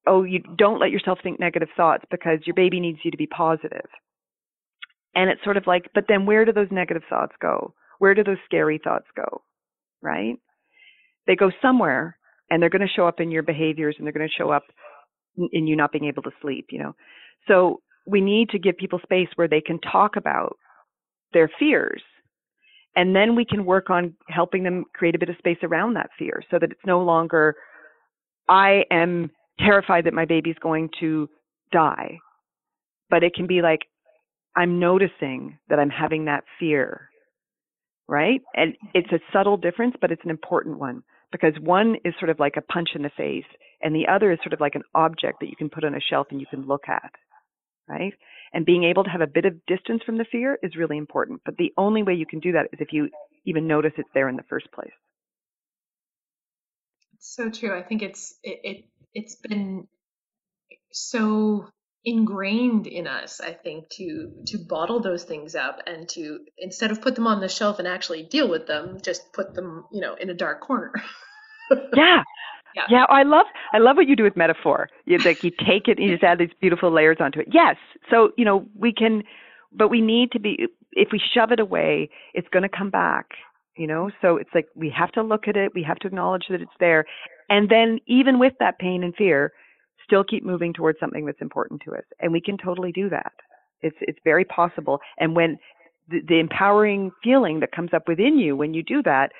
oh, 0.07 0.23
you 0.23 0.39
don't 0.57 0.79
let 0.79 0.91
yourself 0.91 1.19
think 1.21 1.39
negative 1.39 1.69
thoughts 1.75 2.03
because 2.11 2.39
your 2.45 2.53
baby 2.53 2.79
needs 2.79 2.99
you 3.03 3.11
to 3.11 3.17
be 3.17 3.27
positive. 3.27 3.87
And 5.15 5.29
it's 5.29 5.43
sort 5.43 5.57
of 5.57 5.65
like, 5.65 5.89
but 5.93 6.05
then 6.07 6.25
where 6.25 6.45
do 6.45 6.51
those 6.51 6.67
negative 6.71 7.03
thoughts 7.09 7.33
go? 7.41 7.73
Where 7.99 8.13
do 8.13 8.23
those 8.23 8.37
scary 8.45 8.79
thoughts 8.83 9.07
go? 9.15 9.41
Right? 10.01 10.35
They 11.25 11.35
go 11.35 11.51
somewhere 11.61 12.17
and 12.49 12.61
they're 12.61 12.69
going 12.69 12.81
to 12.81 12.93
show 12.93 13.07
up 13.07 13.19
in 13.19 13.31
your 13.31 13.43
behaviors 13.43 13.95
and 13.97 14.05
they're 14.05 14.13
going 14.13 14.27
to 14.27 14.43
show 14.43 14.51
up 14.51 14.63
in 15.51 15.67
you 15.67 15.75
not 15.75 15.91
being 15.91 16.05
able 16.05 16.23
to 16.23 16.31
sleep, 16.41 16.67
you 16.69 16.79
know. 16.79 16.95
So 17.47 17.81
we 18.05 18.21
need 18.21 18.49
to 18.49 18.59
give 18.59 18.77
people 18.77 18.99
space 19.03 19.29
where 19.35 19.47
they 19.47 19.61
can 19.61 19.79
talk 19.79 20.15
about 20.15 20.57
their 21.33 21.49
fears. 21.59 22.01
And 22.95 23.15
then 23.15 23.35
we 23.35 23.45
can 23.45 23.65
work 23.65 23.89
on 23.89 24.13
helping 24.29 24.63
them 24.63 24.85
create 24.93 25.15
a 25.15 25.19
bit 25.19 25.29
of 25.29 25.37
space 25.37 25.57
around 25.63 25.95
that 25.95 26.09
fear 26.17 26.41
so 26.49 26.57
that 26.59 26.71
it's 26.71 26.85
no 26.85 27.01
longer, 27.01 27.55
I 28.47 28.83
am 28.91 29.31
terrified 29.59 30.05
that 30.05 30.13
my 30.13 30.25
baby's 30.25 30.57
going 30.61 30.89
to 30.99 31.29
die. 31.71 32.19
But 33.09 33.23
it 33.23 33.33
can 33.35 33.47
be 33.47 33.61
like, 33.61 33.81
I'm 34.55 34.79
noticing 34.79 35.59
that 35.69 35.79
I'm 35.79 35.89
having 35.89 36.25
that 36.25 36.43
fear, 36.59 37.09
right? 38.07 38.41
And 38.55 38.75
it's 38.93 39.11
a 39.11 39.19
subtle 39.33 39.57
difference, 39.57 39.95
but 39.99 40.11
it's 40.11 40.23
an 40.23 40.29
important 40.29 40.79
one 40.79 41.03
because 41.31 41.53
one 41.61 41.95
is 42.05 42.13
sort 42.19 42.29
of 42.29 42.39
like 42.39 42.55
a 42.57 42.61
punch 42.61 42.89
in 42.95 43.01
the 43.01 43.11
face 43.17 43.45
and 43.81 43.93
the 43.93 44.07
other 44.07 44.31
is 44.31 44.39
sort 44.43 44.53
of 44.53 44.61
like 44.61 44.75
an 44.75 44.83
object 44.93 45.39
that 45.41 45.49
you 45.49 45.55
can 45.57 45.69
put 45.69 45.83
on 45.83 45.95
a 45.95 45.99
shelf 45.99 46.27
and 46.31 46.39
you 46.39 46.47
can 46.49 46.65
look 46.65 46.83
at 46.87 47.11
right 47.89 48.13
and 48.53 48.65
being 48.65 48.83
able 48.83 49.03
to 49.03 49.09
have 49.09 49.21
a 49.21 49.27
bit 49.27 49.45
of 49.45 49.65
distance 49.65 50.01
from 50.05 50.17
the 50.17 50.25
fear 50.31 50.57
is 50.63 50.75
really 50.75 50.97
important 50.97 51.41
but 51.45 51.57
the 51.57 51.73
only 51.77 52.03
way 52.03 52.13
you 52.13 52.25
can 52.25 52.39
do 52.39 52.53
that 52.53 52.67
is 52.71 52.79
if 52.79 52.93
you 52.93 53.09
even 53.45 53.67
notice 53.67 53.91
it's 53.97 54.09
there 54.13 54.29
in 54.29 54.35
the 54.35 54.43
first 54.49 54.71
place 54.71 54.93
so 57.19 57.49
true 57.49 57.77
i 57.77 57.81
think 57.81 58.01
it's 58.01 58.35
it, 58.43 58.59
it 58.63 58.85
it's 59.15 59.35
been 59.35 59.87
so 60.91 61.67
ingrained 62.03 62.85
in 62.85 63.07
us 63.07 63.41
i 63.41 63.51
think 63.51 63.89
to 63.89 64.31
to 64.45 64.59
bottle 64.59 64.99
those 64.99 65.23
things 65.23 65.55
up 65.55 65.79
and 65.87 66.07
to 66.07 66.39
instead 66.59 66.91
of 66.91 67.01
put 67.01 67.15
them 67.15 67.25
on 67.25 67.41
the 67.41 67.49
shelf 67.49 67.79
and 67.79 67.87
actually 67.87 68.21
deal 68.21 68.47
with 68.47 68.67
them 68.67 68.99
just 69.01 69.33
put 69.33 69.55
them 69.55 69.85
you 69.91 70.01
know 70.01 70.13
in 70.13 70.29
a 70.29 70.33
dark 70.35 70.61
corner 70.61 70.93
yeah 71.95 72.21
yeah. 72.75 72.83
yeah, 72.89 73.05
I 73.09 73.23
love 73.23 73.45
I 73.73 73.77
love 73.77 73.95
what 73.95 74.07
you 74.07 74.15
do 74.15 74.23
with 74.23 74.35
metaphor. 74.35 74.89
You 75.05 75.17
like 75.19 75.43
you 75.43 75.51
take 75.51 75.87
it 75.87 75.97
and 75.97 76.05
you 76.05 76.11
just 76.11 76.23
add 76.23 76.39
these 76.39 76.49
beautiful 76.59 76.91
layers 76.91 77.17
onto 77.19 77.39
it. 77.39 77.47
Yes. 77.51 77.77
So, 78.11 78.31
you 78.37 78.43
know, 78.43 78.67
we 78.75 78.93
can 78.93 79.23
but 79.71 79.89
we 79.89 80.01
need 80.01 80.31
to 80.31 80.39
be 80.39 80.67
if 80.91 81.09
we 81.11 81.21
shove 81.33 81.51
it 81.51 81.59
away, 81.59 82.09
it's 82.33 82.47
going 82.49 82.63
to 82.63 82.69
come 82.69 82.89
back, 82.89 83.31
you 83.77 83.87
know? 83.87 84.09
So 84.21 84.37
it's 84.37 84.49
like 84.53 84.67
we 84.75 84.93
have 84.97 85.11
to 85.13 85.23
look 85.23 85.47
at 85.47 85.57
it, 85.57 85.73
we 85.73 85.83
have 85.83 85.97
to 85.99 86.07
acknowledge 86.07 86.45
that 86.49 86.61
it's 86.61 86.71
there. 86.79 87.05
And 87.49 87.69
then 87.69 87.99
even 88.07 88.39
with 88.39 88.53
that 88.59 88.79
pain 88.79 89.03
and 89.03 89.15
fear, 89.15 89.51
still 90.05 90.23
keep 90.23 90.43
moving 90.45 90.73
towards 90.73 90.99
something 90.99 91.25
that's 91.25 91.41
important 91.41 91.81
to 91.85 91.95
us. 91.95 92.03
And 92.19 92.31
we 92.31 92.41
can 92.41 92.57
totally 92.57 92.91
do 92.91 93.09
that. 93.09 93.33
It's 93.81 93.97
it's 94.01 94.19
very 94.23 94.45
possible. 94.45 94.99
And 95.19 95.35
when 95.35 95.57
the, 96.09 96.21
the 96.27 96.39
empowering 96.39 97.11
feeling 97.23 97.59
that 97.59 97.71
comes 97.71 97.91
up 97.93 98.07
within 98.07 98.37
you 98.37 98.55
when 98.55 98.73
you 98.73 98.83
do 98.83 99.01
that, 99.03 99.31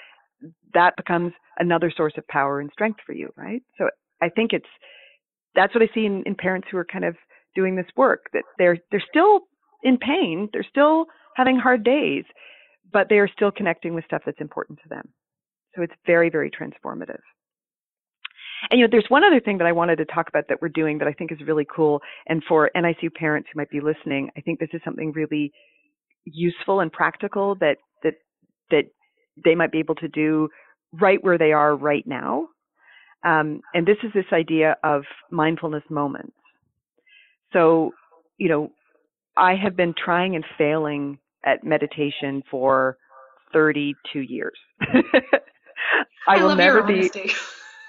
that 0.74 0.96
becomes 0.98 1.34
another 1.60 1.92
source 1.96 2.14
of 2.18 2.28
power 2.28 2.60
and 2.60 2.70
strength 2.72 3.00
for 3.06 3.14
you, 3.14 3.32
right? 3.38 3.62
So 3.78 3.90
I 4.22 4.30
think 4.30 4.54
it's 4.54 4.66
that's 5.56 5.74
what 5.74 5.84
I 5.84 5.90
see 5.94 6.06
in, 6.06 6.24
in 6.26 6.36
parents 6.36 6.68
who 6.70 6.78
are 6.78 6.86
kind 6.86 7.06
of 7.06 7.16
doing 7.56 7.76
this 7.76 7.86
work 7.96 8.26
that 8.34 8.44
they're 8.58 8.78
they're 8.92 9.04
still 9.10 9.42
in 9.84 9.98
pain, 9.98 10.50
they're 10.52 10.66
still 10.70 11.06
having 11.36 11.58
hard 11.58 11.84
days, 11.84 12.24
but 12.92 13.08
they 13.10 13.20
are 13.20 13.30
still 13.30 13.52
connecting 13.52 13.94
with 13.94 14.06
stuff 14.06 14.24
that's 14.26 14.42
important 14.42 14.80
to 14.84 14.90
them. 14.90 15.10
So 15.76 15.82
it's 15.82 15.94
very 16.06 16.30
very 16.30 16.52
transformative. 16.52 17.22
And 18.70 18.80
you 18.80 18.86
know, 18.86 18.90
there's 18.92 19.06
one 19.10 19.24
other 19.24 19.40
thing 19.40 19.58
that 19.60 19.68
I 19.68 19.72
wanted 19.72 19.98
to 19.98 20.06
talk 20.06 20.28
about 20.28 20.46
that 20.50 20.62
we're 20.62 20.70
doing 20.70 20.98
that 21.00 21.08
I 21.08 21.14
think 21.14 21.32
is 21.32 21.40
really 21.46 21.66
cool. 21.74 22.02
And 22.28 22.44
for 22.48 22.72
NICU 22.76 23.14
parents 23.14 23.50
who 23.52 23.60
might 23.60 23.70
be 23.70 23.80
listening, 23.82 24.30
I 24.38 24.42
think 24.42 24.60
this 24.60 24.70
is 24.74 24.82
something 24.84 25.12
really 25.12 25.52
useful 26.26 26.80
and 26.80 26.92
practical 26.92 27.56
that 27.56 27.78
that 28.04 28.14
that 28.72 28.86
they 29.44 29.56
might 29.56 29.72
be 29.72 29.80
able 29.80 29.96
to 29.96 30.08
do 30.08 30.50
right 30.94 31.24
where 31.24 31.38
they 31.38 31.52
are 31.52 31.76
right 31.76 32.06
now. 32.08 32.48
Um, 33.24 33.62
and 33.74 33.88
this 33.88 33.98
is 34.04 34.12
this 34.14 34.26
idea 34.32 34.78
of 34.84 35.04
mindfulness 35.32 35.84
moments. 35.90 36.36
So, 37.54 37.92
you 38.38 38.50
know, 38.50 38.70
I 39.36 39.56
have 39.56 39.76
been 39.76 39.94
trying 39.94 40.36
and 40.36 40.46
failing 40.58 41.18
at 41.44 41.64
meditation 41.64 42.44
for 42.50 42.98
32 43.54 44.20
years. 44.20 44.58
I, 44.82 46.38
I 46.38 46.44
will 46.44 46.56
never 46.56 46.84
be. 46.84 47.10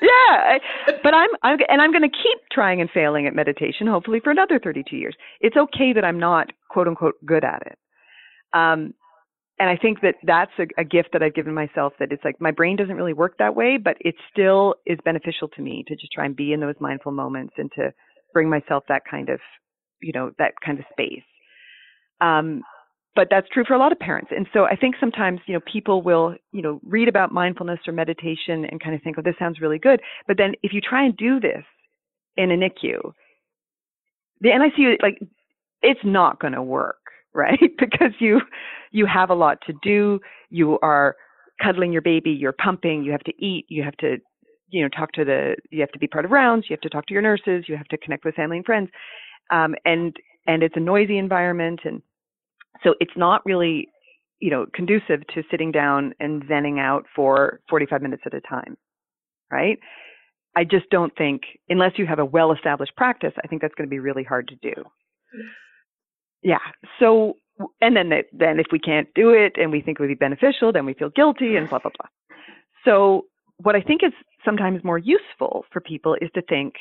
Yeah, 0.01 0.59
but 1.03 1.15
I'm, 1.15 1.29
I'm 1.43 1.59
and 1.69 1.81
I'm 1.81 1.93
going 1.93 2.03
to 2.03 2.09
keep 2.09 2.39
trying 2.53 2.81
and 2.81 2.91
failing 2.93 3.27
at 3.27 3.35
meditation, 3.35 3.87
hopefully 3.87 4.21
for 4.23 4.31
another 4.31 4.61
32 4.63 4.97
years. 4.97 5.17
It's 5.41 5.57
okay 5.57 5.93
that 5.95 6.05
I'm 6.05 6.19
not 6.19 6.53
quote 6.71 6.89
unquote 6.89 7.15
good 7.25 7.45
at 7.45 7.63
it. 7.67 7.79
Um, 8.53 8.95
and 9.59 9.71
I 9.71 9.77
think 9.77 10.03
that 10.03 10.17
that's 10.23 10.51
a, 10.59 10.65
a 10.81 10.85
gift 10.85 11.11
that 11.15 11.23
I've 11.23 11.35
given 11.35 11.55
myself. 11.55 11.95
That 11.99 12.13
it's 12.13 12.25
like 12.25 12.41
my 12.41 12.51
brain 12.51 12.77
doesn't 12.77 12.97
really 12.97 13.15
work 13.15 13.39
that 13.39 13.57
way, 13.57 13.79
but 13.83 13.97
it 14.01 14.15
still 14.31 14.75
is 14.85 14.99
beneficial 15.05 15.49
to 15.57 15.63
me 15.63 15.85
to 15.89 15.97
just 15.97 16.13
try 16.13 16.27
and 16.27 16.37
be 16.37 16.53
in 16.53 16.61
those 16.61 16.75
mindful 16.79 17.13
moments 17.13 17.55
and 17.57 17.71
to 17.77 17.93
bring 18.35 18.51
myself 18.51 18.85
that 18.89 19.03
kind 19.11 19.31
of, 19.31 19.41
you 20.03 20.13
know, 20.13 20.31
that 20.39 20.53
kind 20.65 20.79
of 20.79 20.85
space. 20.93 21.25
Um, 22.21 22.63
but 23.17 23.29
that's 23.31 23.49
true 23.49 23.65
for 23.67 23.73
a 23.73 23.79
lot 23.79 23.91
of 23.91 23.99
parents. 23.99 24.31
And 24.37 24.47
so 24.53 24.65
I 24.67 24.77
think 24.77 24.95
sometimes, 25.01 25.41
you 25.47 25.55
know, 25.55 25.61
people 25.61 26.03
will, 26.03 26.37
you 26.53 26.61
know, 26.61 26.81
read 26.85 27.09
about 27.09 27.33
mindfulness 27.33 27.81
or 27.87 27.95
meditation 27.95 28.67
and 28.67 28.81
kind 28.81 28.95
of 28.95 29.03
think, 29.03 29.17
oh, 29.19 29.23
this 29.23 29.35
sounds 29.39 29.61
really 29.61 29.79
good. 29.79 30.01
But 30.29 30.37
then 30.37 30.53
if 30.63 30.73
you 30.75 30.83
try 30.83 31.05
and 31.05 31.17
do 31.17 31.41
this 31.41 31.65
in 32.37 32.53
a 32.53 32.55
NICU, 32.55 33.13
the 34.43 34.51
NICU, 34.51 35.03
like, 35.03 35.19
it's 35.81 36.01
not 36.05 36.39
going 36.39 36.53
to 36.53 36.63
work, 36.63 36.99
right? 37.35 37.59
because 37.79 38.13
you, 38.21 38.41
you 38.93 39.07
have 39.07 39.31
a 39.31 39.35
lot 39.35 39.59
to 39.67 39.73
do. 39.83 40.21
You 40.51 40.79
are 40.81 41.17
cuddling 41.63 41.93
your 41.93 42.03
baby, 42.03 42.31
you're 42.31 42.53
pumping, 42.53 43.03
you 43.03 43.13
have 43.13 43.25
to 43.25 43.33
eat, 43.43 43.65
you 43.71 43.83
have 43.83 43.97
to, 43.97 44.19
you 44.69 44.83
know, 44.83 44.89
talk 44.91 45.11
to 45.13 45.25
the, 45.25 45.57
you 45.71 45.81
have 45.81 45.91
to 45.93 45.99
be 45.99 46.07
part 46.07 46.27
of 46.27 46.31
rounds, 46.31 46.67
you 46.69 46.75
have 46.75 46.83
to 46.83 46.91
talk 46.91 47.07
to 47.07 47.15
your 47.15 47.23
nurses, 47.23 47.65
you 47.67 47.79
have 47.79 47.89
to 47.89 47.97
connect 47.97 48.27
with 48.27 48.35
family 48.35 48.59
and 48.59 48.67
friends. 48.67 48.91
Um, 49.51 49.75
and, 49.87 50.15
and 50.47 50.63
it's 50.63 50.77
a 50.77 50.81
noisy 50.81 51.17
environment 51.17 51.81
and, 51.85 52.03
so 52.83 52.95
it's 53.01 53.17
not 53.17 53.45
really, 53.45 53.89
you 54.41 54.51
know, 54.51 54.67
conducive 54.75 55.27
to 55.35 55.43
sitting 55.51 55.73
down 55.73 56.15
and 56.21 56.43
zenning 56.45 56.79
out 56.79 57.05
for 57.15 57.61
45 57.69 58.03
minutes 58.03 58.23
at 58.27 58.35
a 58.35 58.41
time, 58.41 58.77
right? 59.51 59.79
I 60.57 60.65
just 60.65 60.89
don't 60.91 61.15
think, 61.17 61.43
unless 61.69 61.93
you 61.97 62.07
have 62.07 62.19
a 62.19 62.25
well 62.25 62.53
established 62.53 62.97
practice, 62.97 63.33
I 63.45 63.47
think 63.47 63.61
that's 63.61 63.75
going 63.75 63.89
to 63.89 63.91
be 63.91 63.99
really 63.99 64.25
hard 64.25 64.49
to 64.49 64.57
do. 64.57 64.85
Yeah. 66.43 66.59
So, 66.99 67.35
and 67.81 67.97
then, 67.97 68.11
then 68.33 68.59
if 68.59 68.67
we 68.73 68.79
can't 68.79 69.09
do 69.15 69.31
it 69.31 69.55
and 69.57 69.71
we 69.71 69.81
think 69.81 69.99
it 69.99 70.03
would 70.03 70.09
be 70.09 70.15
beneficial, 70.15 70.73
then 70.73 70.87
we 70.87 70.95
feel 70.95 71.11
guilty 71.11 71.57
and 71.57 71.69
blah, 71.69 71.79
blah, 71.79 71.91
blah. 71.99 72.09
So, 72.85 73.27
what 73.59 73.75
I 73.75 73.81
think 73.81 74.03
is 74.03 74.13
sometimes 74.45 74.85
more 74.85 74.99
useful 74.99 75.65
for 75.73 75.81
people 75.81 76.15
is 76.21 76.31
to 76.35 76.43
think, 76.43 76.75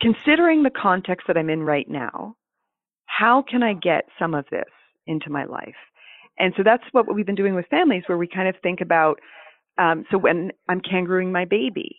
considering 0.00 0.62
the 0.62 0.70
context 0.70 1.26
that 1.26 1.36
I'm 1.36 1.50
in 1.50 1.62
right 1.62 1.88
now, 1.88 2.34
how 3.08 3.42
can 3.48 3.62
I 3.62 3.74
get 3.74 4.04
some 4.18 4.34
of 4.34 4.44
this 4.50 4.68
into 5.06 5.30
my 5.30 5.44
life? 5.44 5.74
And 6.38 6.54
so 6.56 6.62
that's 6.62 6.84
what 6.92 7.12
we've 7.12 7.26
been 7.26 7.34
doing 7.34 7.54
with 7.54 7.66
families, 7.66 8.04
where 8.06 8.18
we 8.18 8.28
kind 8.28 8.48
of 8.48 8.54
think 8.62 8.80
about 8.80 9.18
um, 9.78 10.04
so 10.10 10.18
when 10.18 10.50
I'm 10.68 10.80
kangarooing 10.80 11.30
my 11.30 11.44
baby, 11.44 11.96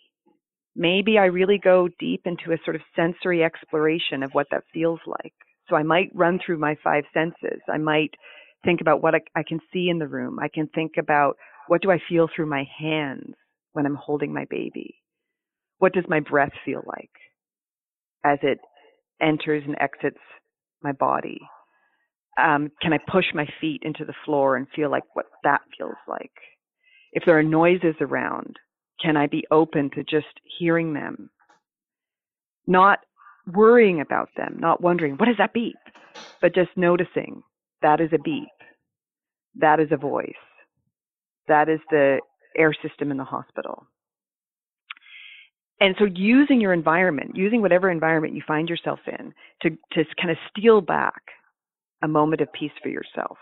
maybe 0.76 1.18
I 1.18 1.26
really 1.26 1.58
go 1.58 1.88
deep 1.98 2.22
into 2.26 2.52
a 2.52 2.58
sort 2.64 2.76
of 2.76 2.82
sensory 2.94 3.42
exploration 3.42 4.22
of 4.22 4.32
what 4.32 4.48
that 4.50 4.64
feels 4.72 5.00
like. 5.06 5.32
So 5.68 5.76
I 5.76 5.82
might 5.82 6.10
run 6.14 6.38
through 6.44 6.58
my 6.58 6.76
five 6.84 7.04
senses. 7.14 7.60
I 7.72 7.78
might 7.78 8.10
think 8.64 8.80
about 8.80 9.02
what 9.02 9.14
I, 9.14 9.20
I 9.34 9.42
can 9.42 9.60
see 9.72 9.88
in 9.88 9.98
the 9.98 10.08
room. 10.08 10.38
I 10.38 10.48
can 10.48 10.68
think 10.74 10.92
about 10.98 11.36
what 11.68 11.80
do 11.80 11.90
I 11.90 12.00
feel 12.08 12.28
through 12.34 12.46
my 12.46 12.64
hands 12.78 13.34
when 13.72 13.86
I'm 13.86 13.94
holding 13.94 14.34
my 14.34 14.46
baby. 14.50 14.96
What 15.78 15.94
does 15.94 16.04
my 16.08 16.20
breath 16.20 16.52
feel 16.64 16.82
like 16.84 17.10
as 18.24 18.38
it 18.42 18.58
enters 19.22 19.62
and 19.66 19.76
exits 19.80 20.20
my 20.82 20.92
body? 20.92 21.40
Um, 22.42 22.70
can 22.80 22.92
I 22.92 22.98
push 23.10 23.26
my 23.34 23.46
feet 23.60 23.82
into 23.84 24.04
the 24.04 24.14
floor 24.24 24.56
and 24.56 24.66
feel 24.74 24.90
like 24.90 25.04
what 25.14 25.26
that 25.44 25.60
feels 25.76 25.96
like? 26.08 26.32
If 27.12 27.24
there 27.26 27.38
are 27.38 27.42
noises 27.42 27.96
around, 28.00 28.56
can 29.02 29.16
I 29.16 29.26
be 29.26 29.44
open 29.50 29.90
to 29.94 30.04
just 30.04 30.26
hearing 30.58 30.94
them? 30.94 31.30
Not 32.66 33.00
worrying 33.46 34.00
about 34.00 34.28
them, 34.36 34.58
not 34.60 34.80
wondering, 34.80 35.16
what 35.16 35.28
is 35.28 35.36
that 35.38 35.52
beep? 35.52 35.76
But 36.40 36.54
just 36.54 36.70
noticing 36.76 37.42
that 37.82 38.00
is 38.00 38.10
a 38.12 38.18
beep. 38.18 38.48
That 39.56 39.80
is 39.80 39.88
a 39.90 39.96
voice. 39.96 40.32
That 41.48 41.68
is 41.68 41.80
the 41.90 42.20
air 42.56 42.74
system 42.82 43.10
in 43.10 43.16
the 43.16 43.24
hospital. 43.24 43.86
And 45.80 45.94
so 45.98 46.04
using 46.04 46.60
your 46.60 46.72
environment, 46.74 47.32
using 47.34 47.62
whatever 47.62 47.90
environment 47.90 48.34
you 48.34 48.42
find 48.46 48.68
yourself 48.68 49.00
in 49.06 49.32
to, 49.62 49.70
to 49.92 50.04
kind 50.20 50.30
of 50.30 50.36
steal 50.50 50.80
back 50.80 51.22
a 52.02 52.08
moment 52.08 52.42
of 52.42 52.52
peace 52.52 52.72
for 52.82 52.90
yourself. 52.90 53.38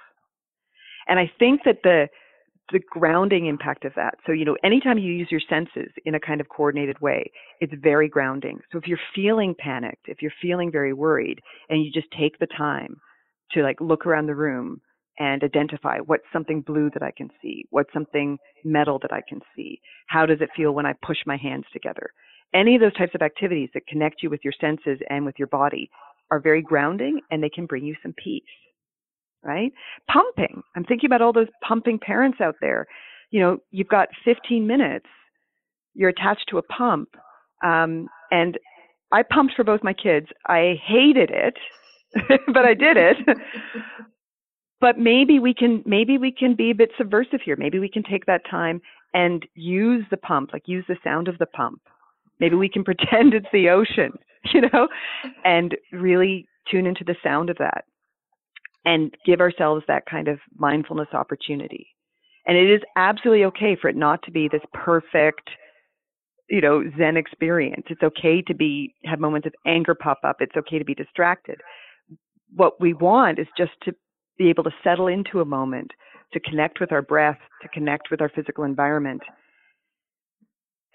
And 1.09 1.19
I 1.19 1.31
think 1.39 1.63
that 1.65 1.79
the 1.83 2.09
the 2.71 2.81
grounding 2.91 3.47
impact 3.47 3.85
of 3.85 3.95
that. 3.97 4.17
So, 4.27 4.33
you 4.33 4.45
know, 4.45 4.57
anytime 4.63 4.99
you 4.99 5.13
use 5.13 5.29
your 5.31 5.41
senses 5.49 5.91
in 6.05 6.15
a 6.15 6.21
kind 6.21 6.41
of 6.41 6.49
coordinated 6.51 7.01
way, 7.01 7.31
it's 7.61 7.73
very 7.83 8.09
grounding. 8.09 8.61
So 8.71 8.79
if 8.79 8.87
you're 8.87 8.99
feeling 9.15 9.55
panicked, 9.59 10.07
if 10.07 10.21
you're 10.21 10.33
feeling 10.43 10.71
very 10.71 10.93
worried, 10.93 11.41
and 11.71 11.83
you 11.83 11.91
just 11.91 12.09
take 12.19 12.39
the 12.39 12.47
time 12.47 12.97
to 13.53 13.63
like 13.63 13.81
look 13.81 14.07
around 14.07 14.27
the 14.27 14.35
room 14.35 14.81
and 15.19 15.43
identify 15.43 15.99
what's 15.99 16.27
something 16.33 16.61
blue 16.61 16.91
that 16.93 17.03
I 17.03 17.11
can 17.11 17.31
see, 17.41 17.65
what's 17.71 17.93
something 17.93 18.39
metal 18.65 18.99
that 19.01 19.13
I 19.13 19.23
can 19.27 19.41
see, 19.57 19.81
how 20.07 20.27
does 20.27 20.41
it 20.41 20.51
feel 20.55 20.73
when 20.73 20.87
I 20.87 20.95
push 21.03 21.19
my 21.27 21.37
hands 21.37 21.65
together. 21.73 22.11
Any 22.55 22.75
of 22.75 22.81
those 22.81 22.95
types 22.95 23.15
of 23.15 23.23
activities 23.23 23.71
that 23.75 23.87
connect 23.87 24.23
you 24.23 24.31
with 24.31 24.41
your 24.43 24.55
senses 24.61 24.99
and 25.11 25.25
with 25.25 25.39
your 25.39 25.49
body 25.49 25.91
are 26.31 26.41
very 26.41 26.63
grounding 26.63 27.21
and 27.31 27.43
they 27.43 27.51
can 27.51 27.67
bring 27.67 27.85
you 27.85 27.95
some 28.03 28.15
peace 28.23 28.43
right? 29.43 29.73
Pumping. 30.11 30.63
I'm 30.77 30.85
thinking 30.85 31.09
about 31.09 31.23
all 31.23 31.33
those 31.33 31.49
pumping 31.67 31.99
parents 31.99 32.39
out 32.41 32.57
there. 32.61 32.87
You 33.31 33.41
know, 33.41 33.59
you've 33.71 33.89
got 33.89 34.09
15 34.25 34.67
minutes, 34.67 35.07
you're 35.95 36.11
attached 36.11 36.47
to 36.51 36.59
a 36.59 36.63
pump. 36.63 37.09
Um, 37.65 38.09
and 38.31 38.59
I 39.13 39.23
pumped 39.23 39.55
for 39.55 39.65
both 39.65 39.83
my 39.83 39.93
kids. 39.93 40.27
I 40.47 40.81
hated 40.85 41.31
it, 41.31 41.55
but 42.53 42.65
I 42.65 42.75
did 42.75 42.97
it. 42.97 43.17
but 44.81 44.99
maybe 44.99 45.39
we 45.39 45.55
can 45.55 45.83
maybe 45.85 46.19
we 46.19 46.33
can 46.33 46.55
be 46.55 46.71
a 46.71 46.75
bit 46.75 46.91
subversive 46.97 47.41
here. 47.45 47.57
Maybe 47.57 47.79
we 47.79 47.89
can 47.89 48.03
take 48.03 48.27
that 48.27 48.43
time 48.49 48.81
and 49.13 49.45
use 49.55 50.05
the 50.11 50.17
pump, 50.17 50.51
like 50.53 50.63
use 50.67 50.85
the 50.89 50.97
sound 51.03 51.29
of 51.29 51.39
the 51.39 51.47
pump. 51.47 51.81
Maybe 52.41 52.57
we 52.57 52.69
can 52.69 52.85
pretend 52.91 53.35
it's 53.35 53.47
the 53.53 53.69
ocean, 53.69 54.13
you 54.53 54.63
know, 54.63 54.89
and 55.45 55.77
really 55.93 56.47
tune 56.71 56.87
into 56.87 57.05
the 57.05 57.17
sound 57.23 57.51
of 57.51 57.59
that 57.59 57.85
and 58.85 59.15
give 59.27 59.41
ourselves 59.41 59.85
that 59.89 60.05
kind 60.07 60.29
of 60.29 60.39
mindfulness 60.57 61.09
opportunity. 61.13 61.89
And 62.47 62.57
it 62.57 62.71
is 62.71 62.81
absolutely 62.97 63.45
okay 63.45 63.77
for 63.81 63.89
it 63.89 63.97
not 63.97 64.23
to 64.23 64.31
be 64.31 64.49
this 64.49 64.63
perfect, 64.73 65.51
you 66.49 66.63
know, 66.63 66.83
Zen 66.97 67.17
experience. 67.17 67.85
It's 67.91 68.03
okay 68.03 68.41
to 68.43 68.55
be 68.55 68.95
have 69.05 69.21
moments 69.21 69.47
of 69.47 69.55
anger 69.67 69.95
pop 69.95 70.21
up. 70.25 70.37
It's 70.41 70.57
okay 70.57 70.79
to 70.79 70.85
be 70.85 70.95
distracted. 70.95 71.61
What 72.55 72.81
we 72.81 72.95
want 72.95 73.39
is 73.39 73.47
just 73.57 73.73
to 73.83 73.93
be 74.39 74.49
able 74.49 74.65
to 74.65 74.71
settle 74.83 75.09
into 75.09 75.41
a 75.41 75.45
moment, 75.45 75.91
to 76.33 76.41
connect 76.41 76.81
with 76.81 76.93
our 76.93 77.03
breath, 77.03 77.39
to 77.61 77.69
connect 77.69 78.11
with 78.11 78.23
our 78.23 78.31
physical 78.31 78.65
environment, 78.65 79.21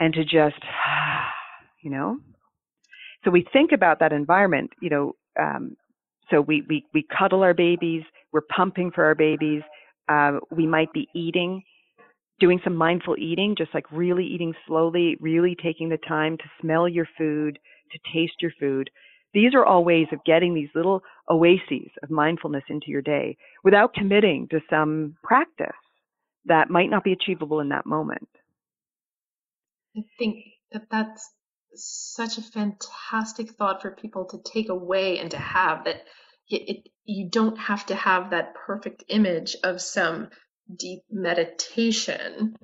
and 0.03 0.13
to 0.13 0.23
just, 0.23 0.61
you 1.81 1.89
know. 1.89 2.17
So 3.23 3.31
we 3.31 3.45
think 3.53 3.71
about 3.71 3.99
that 3.99 4.11
environment, 4.11 4.71
you 4.81 4.89
know, 4.89 5.15
um, 5.39 5.77
so 6.29 6.41
we, 6.41 6.63
we, 6.67 6.85
we 6.93 7.05
cuddle 7.17 7.41
our 7.41 7.53
babies, 7.53 8.03
we're 8.33 8.41
pumping 8.41 8.91
for 8.91 9.05
our 9.05 9.15
babies, 9.15 9.61
uh, 10.09 10.39
we 10.51 10.67
might 10.67 10.91
be 10.91 11.07
eating, 11.15 11.63
doing 12.39 12.59
some 12.65 12.75
mindful 12.75 13.15
eating, 13.17 13.55
just 13.57 13.73
like 13.73 13.89
really 13.91 14.25
eating 14.25 14.53
slowly, 14.67 15.15
really 15.21 15.55
taking 15.63 15.87
the 15.87 15.99
time 16.05 16.37
to 16.37 16.43
smell 16.59 16.87
your 16.89 17.07
food, 17.17 17.57
to 17.91 17.99
taste 18.13 18.41
your 18.41 18.51
food. 18.59 18.89
These 19.33 19.55
are 19.55 19.65
all 19.65 19.85
ways 19.85 20.07
of 20.11 20.23
getting 20.25 20.53
these 20.53 20.69
little 20.75 21.01
oases 21.31 21.89
of 22.03 22.09
mindfulness 22.09 22.63
into 22.67 22.87
your 22.87 23.01
day 23.01 23.37
without 23.63 23.93
committing 23.93 24.47
to 24.51 24.59
some 24.69 25.15
practice 25.23 25.67
that 26.45 26.69
might 26.69 26.89
not 26.89 27.05
be 27.05 27.13
achievable 27.13 27.61
in 27.61 27.69
that 27.69 27.85
moment. 27.85 28.27
I 29.95 30.01
think 30.17 30.43
that 30.71 30.89
that's 30.89 31.29
such 31.75 32.37
a 32.37 32.41
fantastic 32.41 33.51
thought 33.51 33.81
for 33.81 33.91
people 33.91 34.25
to 34.25 34.39
take 34.43 34.69
away 34.69 35.19
and 35.19 35.31
to 35.31 35.37
have 35.37 35.85
that 35.85 36.03
it, 36.49 36.69
it, 36.69 36.89
you 37.05 37.29
don't 37.29 37.57
have 37.57 37.85
to 37.87 37.95
have 37.95 38.31
that 38.31 38.53
perfect 38.53 39.03
image 39.07 39.55
of 39.63 39.81
some 39.81 40.29
deep 40.77 41.01
meditation. 41.09 42.55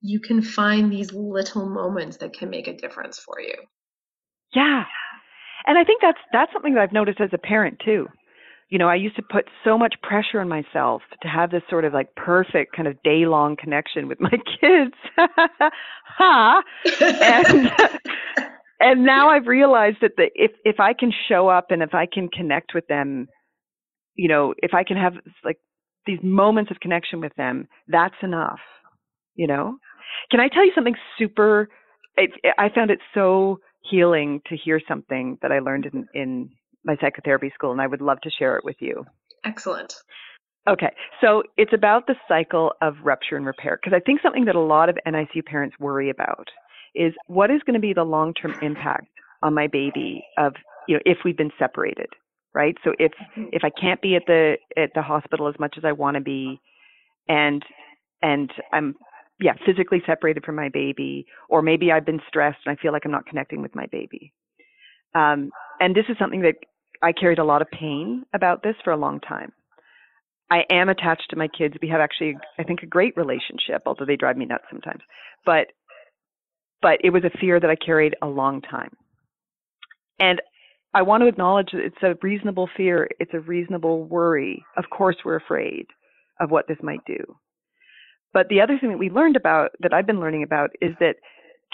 You 0.00 0.20
can 0.20 0.40
find 0.42 0.90
these 0.90 1.12
little 1.12 1.68
moments 1.68 2.18
that 2.18 2.32
can 2.32 2.48
make 2.48 2.68
a 2.68 2.76
difference 2.76 3.18
for 3.18 3.40
you. 3.40 3.54
Yeah. 4.54 4.84
And 5.66 5.78
i 5.78 5.84
think 5.84 6.02
that's 6.02 6.18
that's 6.32 6.52
something 6.52 6.74
that 6.74 6.82
i've 6.82 6.92
noticed 6.92 7.20
as 7.20 7.30
a 7.32 7.38
parent 7.38 7.80
too 7.84 8.08
you 8.72 8.78
know 8.78 8.88
i 8.88 8.94
used 8.94 9.16
to 9.16 9.22
put 9.22 9.44
so 9.64 9.76
much 9.76 9.94
pressure 10.02 10.40
on 10.40 10.48
myself 10.48 11.02
to 11.20 11.28
have 11.28 11.50
this 11.50 11.62
sort 11.68 11.84
of 11.84 11.92
like 11.92 12.14
perfect 12.16 12.74
kind 12.74 12.88
of 12.88 13.00
day 13.02 13.26
long 13.26 13.56
connection 13.56 14.08
with 14.08 14.18
my 14.20 14.30
kids 14.60 14.94
ha 16.04 16.62
and 17.00 17.70
and 18.82 19.04
now 19.04 19.30
I've 19.30 19.46
realized 19.46 19.98
that 20.02 20.16
the, 20.16 20.28
if 20.34 20.50
if 20.64 20.80
I 20.80 20.92
can 20.92 21.12
show 21.28 21.48
up 21.48 21.66
and 21.70 21.82
if 21.82 21.94
I 21.94 22.06
can 22.12 22.28
connect 22.28 22.74
with 22.74 22.86
them, 22.88 23.28
you 24.16 24.28
know, 24.28 24.54
if 24.58 24.74
I 24.74 24.82
can 24.82 24.96
have 24.96 25.14
like 25.44 25.58
these 26.04 26.18
moments 26.22 26.70
of 26.72 26.80
connection 26.80 27.20
with 27.20 27.32
them, 27.36 27.68
that's 27.86 28.16
enough. 28.22 28.58
You 29.36 29.46
know, 29.46 29.76
can 30.30 30.40
I 30.40 30.48
tell 30.48 30.66
you 30.66 30.72
something 30.74 30.96
super? 31.16 31.68
It, 32.16 32.32
I 32.58 32.68
found 32.74 32.90
it 32.90 32.98
so 33.14 33.60
healing 33.88 34.40
to 34.48 34.56
hear 34.56 34.80
something 34.86 35.38
that 35.42 35.52
I 35.52 35.60
learned 35.60 35.86
in, 35.86 36.06
in 36.12 36.50
my 36.84 36.96
psychotherapy 37.00 37.50
school, 37.54 37.72
and 37.72 37.80
I 37.80 37.86
would 37.86 38.00
love 38.00 38.20
to 38.22 38.30
share 38.30 38.56
it 38.56 38.64
with 38.64 38.76
you. 38.80 39.04
Excellent. 39.44 39.94
Okay, 40.68 40.92
so 41.20 41.42
it's 41.56 41.72
about 41.72 42.06
the 42.06 42.14
cycle 42.28 42.72
of 42.80 42.94
rupture 43.02 43.36
and 43.36 43.44
repair 43.44 43.80
because 43.82 43.96
I 43.96 44.00
think 44.00 44.20
something 44.22 44.44
that 44.44 44.54
a 44.54 44.60
lot 44.60 44.88
of 44.88 44.96
NICU 45.06 45.44
parents 45.44 45.76
worry 45.80 46.08
about 46.08 46.48
is 46.94 47.12
what 47.26 47.50
is 47.50 47.60
going 47.66 47.74
to 47.74 47.80
be 47.80 47.92
the 47.92 48.04
long 48.04 48.34
term 48.34 48.54
impact 48.62 49.08
on 49.42 49.54
my 49.54 49.66
baby 49.66 50.24
of 50.38 50.54
you 50.86 50.96
know 50.96 51.02
if 51.04 51.18
we've 51.24 51.36
been 51.36 51.50
separated 51.58 52.08
right 52.54 52.76
so 52.84 52.92
if 52.98 53.12
mm-hmm. 53.12 53.44
if 53.52 53.62
i 53.64 53.70
can't 53.70 54.00
be 54.02 54.14
at 54.14 54.22
the 54.26 54.56
at 54.76 54.90
the 54.94 55.02
hospital 55.02 55.48
as 55.48 55.54
much 55.58 55.74
as 55.76 55.84
i 55.84 55.92
want 55.92 56.16
to 56.16 56.20
be 56.20 56.60
and 57.28 57.64
and 58.20 58.52
i'm 58.72 58.94
yeah 59.40 59.54
physically 59.66 60.02
separated 60.06 60.44
from 60.44 60.54
my 60.54 60.68
baby 60.68 61.26
or 61.48 61.62
maybe 61.62 61.90
i've 61.90 62.06
been 62.06 62.20
stressed 62.28 62.58
and 62.66 62.76
i 62.76 62.80
feel 62.80 62.92
like 62.92 63.02
i'm 63.04 63.10
not 63.10 63.26
connecting 63.26 63.62
with 63.62 63.74
my 63.74 63.86
baby 63.86 64.32
um, 65.14 65.50
and 65.78 65.94
this 65.94 66.06
is 66.08 66.16
something 66.18 66.40
that 66.40 66.54
i 67.02 67.12
carried 67.12 67.38
a 67.38 67.44
lot 67.44 67.62
of 67.62 67.68
pain 67.70 68.24
about 68.34 68.62
this 68.62 68.76
for 68.84 68.92
a 68.92 68.96
long 68.96 69.20
time 69.20 69.52
i 70.50 70.64
am 70.70 70.88
attached 70.88 71.28
to 71.30 71.36
my 71.36 71.48
kids 71.48 71.74
we 71.82 71.88
have 71.88 72.00
actually 72.00 72.36
i 72.58 72.62
think 72.62 72.82
a 72.82 72.86
great 72.86 73.16
relationship 73.16 73.82
although 73.86 74.06
they 74.06 74.16
drive 74.16 74.36
me 74.36 74.46
nuts 74.46 74.64
sometimes 74.70 75.02
but 75.44 75.66
but 76.82 76.98
it 77.02 77.10
was 77.10 77.22
a 77.24 77.38
fear 77.38 77.58
that 77.58 77.70
I 77.70 77.76
carried 77.76 78.16
a 78.20 78.26
long 78.26 78.60
time. 78.60 78.94
And 80.18 80.42
I 80.92 81.02
want 81.02 81.22
to 81.22 81.28
acknowledge 81.28 81.70
that 81.72 81.80
it's 81.80 82.02
a 82.02 82.18
reasonable 82.20 82.68
fear, 82.76 83.08
it's 83.18 83.32
a 83.32 83.40
reasonable 83.40 84.04
worry. 84.04 84.62
Of 84.76 84.84
course, 84.90 85.16
we're 85.24 85.36
afraid 85.36 85.86
of 86.40 86.50
what 86.50 86.66
this 86.68 86.76
might 86.82 87.04
do. 87.06 87.18
But 88.34 88.48
the 88.48 88.60
other 88.60 88.78
thing 88.78 88.90
that 88.90 88.98
we 88.98 89.10
learned 89.10 89.36
about, 89.36 89.70
that 89.80 89.94
I've 89.94 90.06
been 90.06 90.20
learning 90.20 90.42
about, 90.42 90.70
is 90.80 90.92
that 91.00 91.16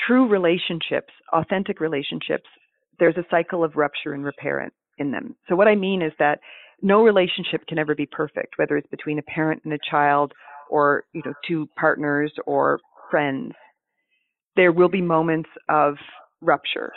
true 0.06 0.28
relationships, 0.28 1.12
authentic 1.32 1.80
relationships, 1.80 2.46
there's 2.98 3.16
a 3.16 3.26
cycle 3.30 3.64
of 3.64 3.76
rupture 3.76 4.12
and 4.12 4.24
repair 4.24 4.60
in 4.98 5.10
them. 5.10 5.36
So, 5.48 5.56
what 5.56 5.68
I 5.68 5.74
mean 5.74 6.02
is 6.02 6.12
that 6.18 6.40
no 6.82 7.02
relationship 7.02 7.66
can 7.66 7.78
ever 7.78 7.94
be 7.94 8.06
perfect, 8.06 8.54
whether 8.56 8.76
it's 8.76 8.88
between 8.88 9.18
a 9.18 9.22
parent 9.22 9.62
and 9.64 9.72
a 9.72 9.78
child, 9.90 10.32
or 10.70 11.04
you 11.12 11.22
know, 11.24 11.32
two 11.46 11.68
partners 11.76 12.32
or 12.46 12.80
friends 13.10 13.54
there 14.58 14.72
will 14.72 14.88
be 14.88 15.00
moments 15.00 15.48
of 15.70 15.94
rupture. 16.42 16.92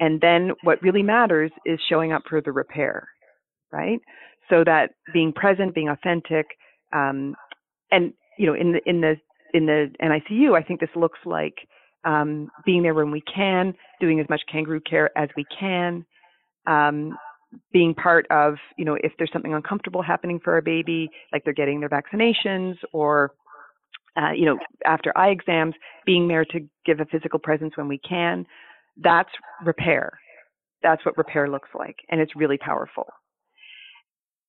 And 0.00 0.20
then 0.20 0.52
what 0.64 0.82
really 0.82 1.02
matters 1.02 1.52
is 1.64 1.78
showing 1.88 2.10
up 2.10 2.22
for 2.28 2.40
the 2.40 2.50
repair, 2.50 3.06
right? 3.70 4.00
So 4.48 4.64
that 4.64 4.92
being 5.12 5.32
present, 5.32 5.74
being 5.74 5.90
authentic, 5.90 6.46
um, 6.92 7.36
and 7.92 8.14
you 8.38 8.46
know, 8.46 8.54
in 8.54 8.72
the 8.72 8.80
in 8.86 9.00
the 9.02 9.14
in 9.52 9.66
the 9.66 9.92
NICU, 10.02 10.58
I 10.58 10.62
think 10.62 10.80
this 10.80 10.88
looks 10.96 11.18
like 11.26 11.54
um, 12.04 12.50
being 12.64 12.82
there 12.82 12.94
when 12.94 13.10
we 13.10 13.22
can, 13.32 13.74
doing 14.00 14.18
as 14.18 14.26
much 14.30 14.40
kangaroo 14.50 14.80
care 14.80 15.16
as 15.16 15.28
we 15.36 15.44
can, 15.60 16.04
um, 16.66 17.16
being 17.72 17.94
part 17.94 18.26
of, 18.30 18.54
you 18.78 18.84
know, 18.84 18.96
if 19.02 19.12
there's 19.18 19.32
something 19.32 19.54
uncomfortable 19.54 20.02
happening 20.02 20.40
for 20.42 20.54
our 20.54 20.62
baby, 20.62 21.08
like 21.32 21.44
they're 21.44 21.52
getting 21.52 21.80
their 21.80 21.88
vaccinations 21.88 22.76
or 22.92 23.32
uh, 24.16 24.32
you 24.32 24.44
know, 24.44 24.58
after 24.84 25.16
eye 25.16 25.30
exams, 25.30 25.74
being 26.04 26.28
there 26.28 26.44
to 26.44 26.60
give 26.84 27.00
a 27.00 27.06
physical 27.06 27.38
presence 27.38 27.76
when 27.76 27.88
we 27.88 27.98
can. 27.98 28.44
That's 29.02 29.30
repair. 29.64 30.18
That's 30.82 31.04
what 31.04 31.16
repair 31.16 31.48
looks 31.48 31.70
like. 31.74 31.96
And 32.10 32.20
it's 32.20 32.36
really 32.36 32.58
powerful. 32.58 33.06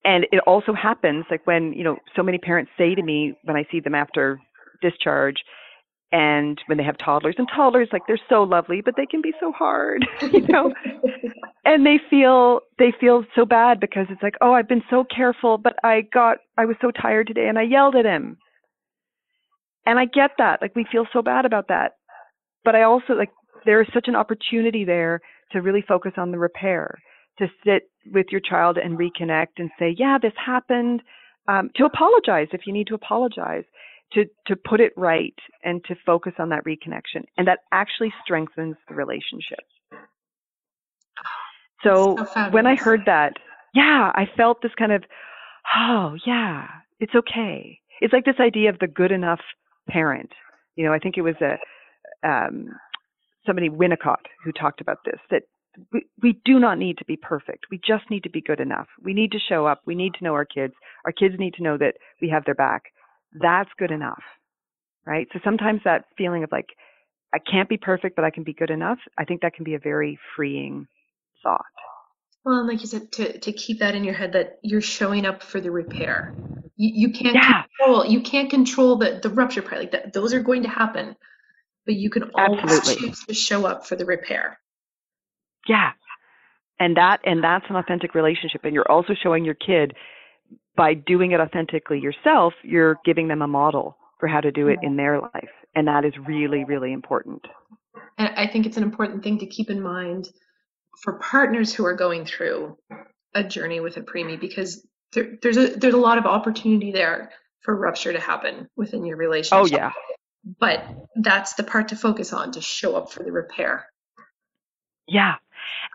And 0.04 0.26
it 0.32 0.42
also 0.46 0.74
happens 0.74 1.26
like 1.32 1.48
when, 1.48 1.72
you 1.74 1.84
know, 1.84 1.96
so 2.16 2.24
many 2.24 2.38
parents 2.38 2.72
say 2.78 2.94
to 2.94 3.02
me 3.02 3.36
when 3.44 3.56
I 3.56 3.66
see 3.72 3.80
them 3.80 3.96
after 3.96 4.39
discharge 4.82 5.38
and 6.13 6.62
when 6.67 6.78
they 6.78 6.84
have 6.84 6.97
toddlers 6.97 7.36
and 7.39 7.49
toddlers 7.54 7.89
like 7.91 8.04
they're 8.08 8.19
so 8.30 8.43
lovely 8.43 8.82
but 8.82 8.93
they 8.95 9.06
can 9.06 9.21
be 9.21 9.34
so 9.39 9.52
hard 9.52 10.06
you 10.32 10.47
know? 10.47 10.71
And 11.65 11.86
they 11.86 11.97
feel 12.10 12.60
they 12.78 12.93
feel 12.99 13.23
so 13.36 13.45
bad 13.45 13.80
because 13.80 14.08
it's 14.10 14.21
like 14.21 14.36
oh 14.41 14.52
i've 14.52 14.67
been 14.67 14.84
so 14.89 15.06
careful 15.06 15.58
but 15.58 15.73
i 15.82 16.02
got 16.13 16.39
i 16.58 16.65
was 16.65 16.76
so 16.82 16.91
tired 16.91 17.28
today 17.28 17.47
and 17.47 17.58
i 17.58 17.62
yelled 17.62 17.95
at 17.95 18.06
him. 18.06 18.38
And 19.86 19.97
i 19.97 20.04
get 20.04 20.32
that 20.39 20.62
like 20.62 20.76
we 20.76 20.86
feel 20.91 21.06
so 21.13 21.21
bad 21.21 21.45
about 21.45 21.69
that. 21.69 21.93
But 22.65 22.76
i 22.76 22.84
also 22.84 23.13
like 23.13 23.32
there 23.65 23.82
is 23.82 23.88
such 23.93 24.10
an 24.10 24.15
opportunity 24.15 24.84
there 24.84 25.21
to 25.54 25.62
really 25.62 25.82
focus 25.88 26.12
on 26.17 26.32
the 26.32 26.38
repair 26.38 26.99
to 27.39 27.47
sit 27.65 27.84
with 28.13 28.26
your 28.30 28.41
child 28.41 28.78
and 28.78 28.99
reconnect 28.99 29.56
and 29.58 29.71
say 29.80 29.95
yeah 29.97 30.17
this 30.21 30.34
happened 30.45 31.02
um, 31.47 31.69
to 31.76 31.86
apologize 31.86 32.47
if 32.52 32.67
you 32.67 32.73
need 32.73 32.88
to 32.88 32.95
apologize 32.95 33.63
to 34.13 34.26
to 34.47 34.56
put 34.56 34.80
it 34.80 34.93
right 34.95 35.36
and 35.63 35.84
to 35.86 35.95
focus 36.06 36.34
on 36.39 36.49
that 36.49 36.63
reconnection 36.65 37.23
and 37.38 37.47
that 37.47 37.60
actually 37.71 38.13
strengthens 38.23 38.76
the 38.88 38.95
relationship 38.95 39.60
so, 41.84 42.15
so 42.34 42.49
when 42.52 42.65
i 42.65 42.76
heard 42.76 43.02
that 43.06 43.34
yeah 43.73 44.12
i 44.15 44.26
felt 44.38 44.62
this 44.62 44.71
kind 44.78 44.91
of 44.91 45.04
oh 45.76 46.15
yeah 46.26 46.67
it's 46.99 47.15
okay 47.15 47.80
it's 48.02 48.13
like 48.13 48.26
this 48.26 48.39
idea 48.39 48.69
of 48.69 48.80
the 48.80 48.88
good 48.88 49.12
enough 49.12 49.41
parent 49.89 50.32
you 50.76 50.86
know 50.86 50.93
i 50.93 50.99
think 50.99 51.17
it 51.17 51.21
was 51.21 51.36
a 51.41 51.58
um, 52.26 52.69
somebody 53.45 53.69
winnicott 53.69 54.26
who 54.43 54.52
talked 54.52 54.80
about 54.80 54.99
this 55.06 55.19
that 55.30 55.43
we, 55.91 56.06
we 56.21 56.39
do 56.45 56.60
not 56.60 56.78
need 56.78 56.97
to 56.99 57.06
be 57.06 57.17
perfect. 57.17 57.65
We 57.71 57.80
just 57.80 58.10
need 58.10 58.23
to 58.23 58.30
be 58.30 58.41
good 58.41 58.60
enough. 58.60 58.88
We 59.02 59.13
need 59.13 59.32
to 59.32 59.39
show 59.39 59.65
up. 59.65 59.82
We 59.86 59.95
need 59.95 60.13
to 60.15 60.23
know 60.23 60.34
our 60.34 60.45
kids. 60.45 60.73
Our 61.06 61.12
kids 61.12 61.36
need 61.39 61.56
to 61.56 61.63
know 61.63 61.78
that 61.78 61.95
we 62.21 62.30
have 62.30 62.45
their 62.45 62.56
back 62.56 62.84
that's 63.39 63.69
good 63.78 63.91
enough, 63.91 64.24
right? 65.06 65.28
So 65.34 65.39
sometimes 65.43 65.82
that 65.86 66.06
feeling 66.17 66.43
of 66.43 66.52
like, 66.52 66.67
I 67.34 67.39
can't 67.39 67.67
be 67.67 67.78
perfect, 67.78 68.15
but 68.15 68.26
I 68.26 68.30
can 68.30 68.43
be 68.43 68.54
good 68.54 68.69
enough, 68.69 69.00
I 69.17 69.26
think 69.26 69.41
that 69.41 69.54
can 69.54 69.63
be 69.63 69.74
a 69.74 69.80
very 69.80 70.19
freeing 70.36 70.88
thought. 71.41 71.65
Well, 72.46 72.60
and 72.60 72.67
like 72.67 72.82
you 72.82 72.88
said, 72.88 73.12
to, 73.13 73.39
to 73.39 73.52
keep 73.54 73.80
that 73.80 73.96
in 73.96 74.04
your 74.04 74.13
head 74.13 74.34
that 74.34 74.60
you're 74.62 74.82
showing 74.82 75.26
up 75.26 75.41
for 75.41 75.62
the 75.62 75.72
repair. 75.72 76.36
You, 76.76 77.08
you 77.08 77.13
can't 77.13 77.36
yeah. 77.36 77.63
control 77.78 78.06
you 78.06 78.22
can't 78.22 78.50
control 78.50 78.98
the, 78.98 79.19
the 79.22 79.30
rupture 79.30 79.62
part. 79.62 79.80
Like 79.80 79.91
that 79.91 80.13
those 80.13 80.34
are 80.34 80.41
going 80.41 80.63
to 80.63 80.69
happen. 80.69 81.15
But 81.86 81.96
you 81.96 82.10
can 82.10 82.32
always 82.36 82.62
Absolutely. 82.63 83.10
choose 83.10 83.26
to 83.26 83.34
show 83.34 83.65
up 83.65 83.86
for 83.86 83.96
the 83.96 84.06
repair. 84.06 84.60
Yeah. 85.67 85.91
And 86.80 86.98
that 86.98 87.22
and 87.26 87.43
that's 87.43 87.65
an 87.69 87.76
authentic 87.78 88.13
relationship. 88.13 88.65
And 88.65 88.74
you're 88.74 88.89
also 88.91 89.13
showing 89.22 89.46
your 89.46 89.56
kid 89.56 89.93
by 90.76 90.94
doing 90.94 91.32
it 91.32 91.40
authentically 91.40 92.00
yourself, 92.00 92.54
you're 92.64 92.98
giving 93.06 93.28
them 93.28 93.42
a 93.42 93.48
model 93.48 93.98
for 94.20 94.28
how 94.28 94.42
to 94.42 94.52
do 94.52 94.68
it 94.68 94.80
in 94.82 94.96
their 94.96 95.20
life. 95.20 95.50
And 95.76 95.88
that 95.88 96.06
is 96.06 96.14
really, 96.28 96.64
really 96.64 96.94
important. 96.94 97.46
And 98.18 98.30
I 98.36 98.48
think 98.48 98.66
it's 98.66 98.78
an 98.78 98.84
important 98.84 99.24
thing 99.24 99.40
to 99.40 99.46
keep 99.46 99.70
in 99.70 99.82
mind 99.82 100.30
for 101.02 101.14
partners 101.14 101.74
who 101.74 101.86
are 101.86 101.96
going 101.96 102.26
through 102.26 102.78
a 103.34 103.44
journey 103.44 103.80
with 103.80 103.98
a 103.98 104.02
preemie 104.02 104.40
because 104.40 104.86
there, 105.14 105.38
there's 105.42 105.58
a 105.58 105.68
there's 105.70 105.94
a 105.94 105.98
lot 105.98 106.18
of 106.18 106.26
opportunity 106.26 106.92
there 106.92 107.32
for 107.64 107.76
rupture 107.76 108.14
to 108.14 108.20
happen 108.20 108.68
within 108.76 109.06
your 109.06 109.18
relationship. 109.18 109.74
Oh 109.74 109.78
yeah. 109.78 109.92
But 110.60 110.86
that's 111.16 111.54
the 111.54 111.64
part 111.64 111.88
to 111.90 111.96
focus 111.96 112.34
on 112.34 112.52
to 112.52 112.62
show 112.62 112.96
up 112.96 113.12
for 113.12 113.24
the 113.24 113.32
repair. 113.32 113.88
Yeah. 115.08 115.36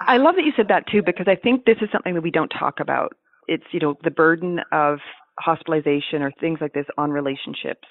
I 0.00 0.16
love 0.16 0.36
that 0.36 0.44
you 0.44 0.52
said 0.56 0.68
that 0.68 0.86
too 0.86 1.02
because 1.02 1.26
I 1.28 1.36
think 1.36 1.64
this 1.64 1.76
is 1.80 1.88
something 1.92 2.14
that 2.14 2.22
we 2.22 2.30
don't 2.30 2.48
talk 2.48 2.80
about 2.80 3.16
it's 3.48 3.64
you 3.72 3.80
know 3.80 3.96
the 4.04 4.10
burden 4.10 4.60
of 4.72 4.98
hospitalization 5.38 6.22
or 6.22 6.32
things 6.40 6.58
like 6.60 6.72
this 6.72 6.86
on 6.96 7.10
relationships. 7.10 7.88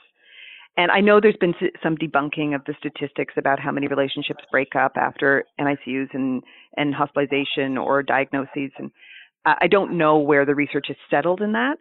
And 0.78 0.92
I 0.92 1.02
know 1.02 1.20
there's 1.20 1.38
been 1.38 1.56
some 1.82 1.98
debunking 1.98 2.54
of 2.54 2.62
the 2.66 2.76
statistics 2.78 3.34
about 3.36 3.60
how 3.60 3.72
many 3.72 3.88
relationships 3.88 4.44
break 4.52 4.76
up 4.76 4.92
after 4.96 5.44
NICUs 5.60 6.10
and, 6.14 6.44
and 6.76 6.94
hospitalization 6.94 7.80
or 7.80 8.04
diagnoses. 8.04 8.70
And 8.78 8.92
I 9.44 9.66
don't 9.68 9.98
know 9.98 10.20
where 10.20 10.46
the 10.46 10.54
research 10.54 10.88
is 10.90 10.98
settled 11.10 11.42
in 11.42 11.54
that. 11.54 11.78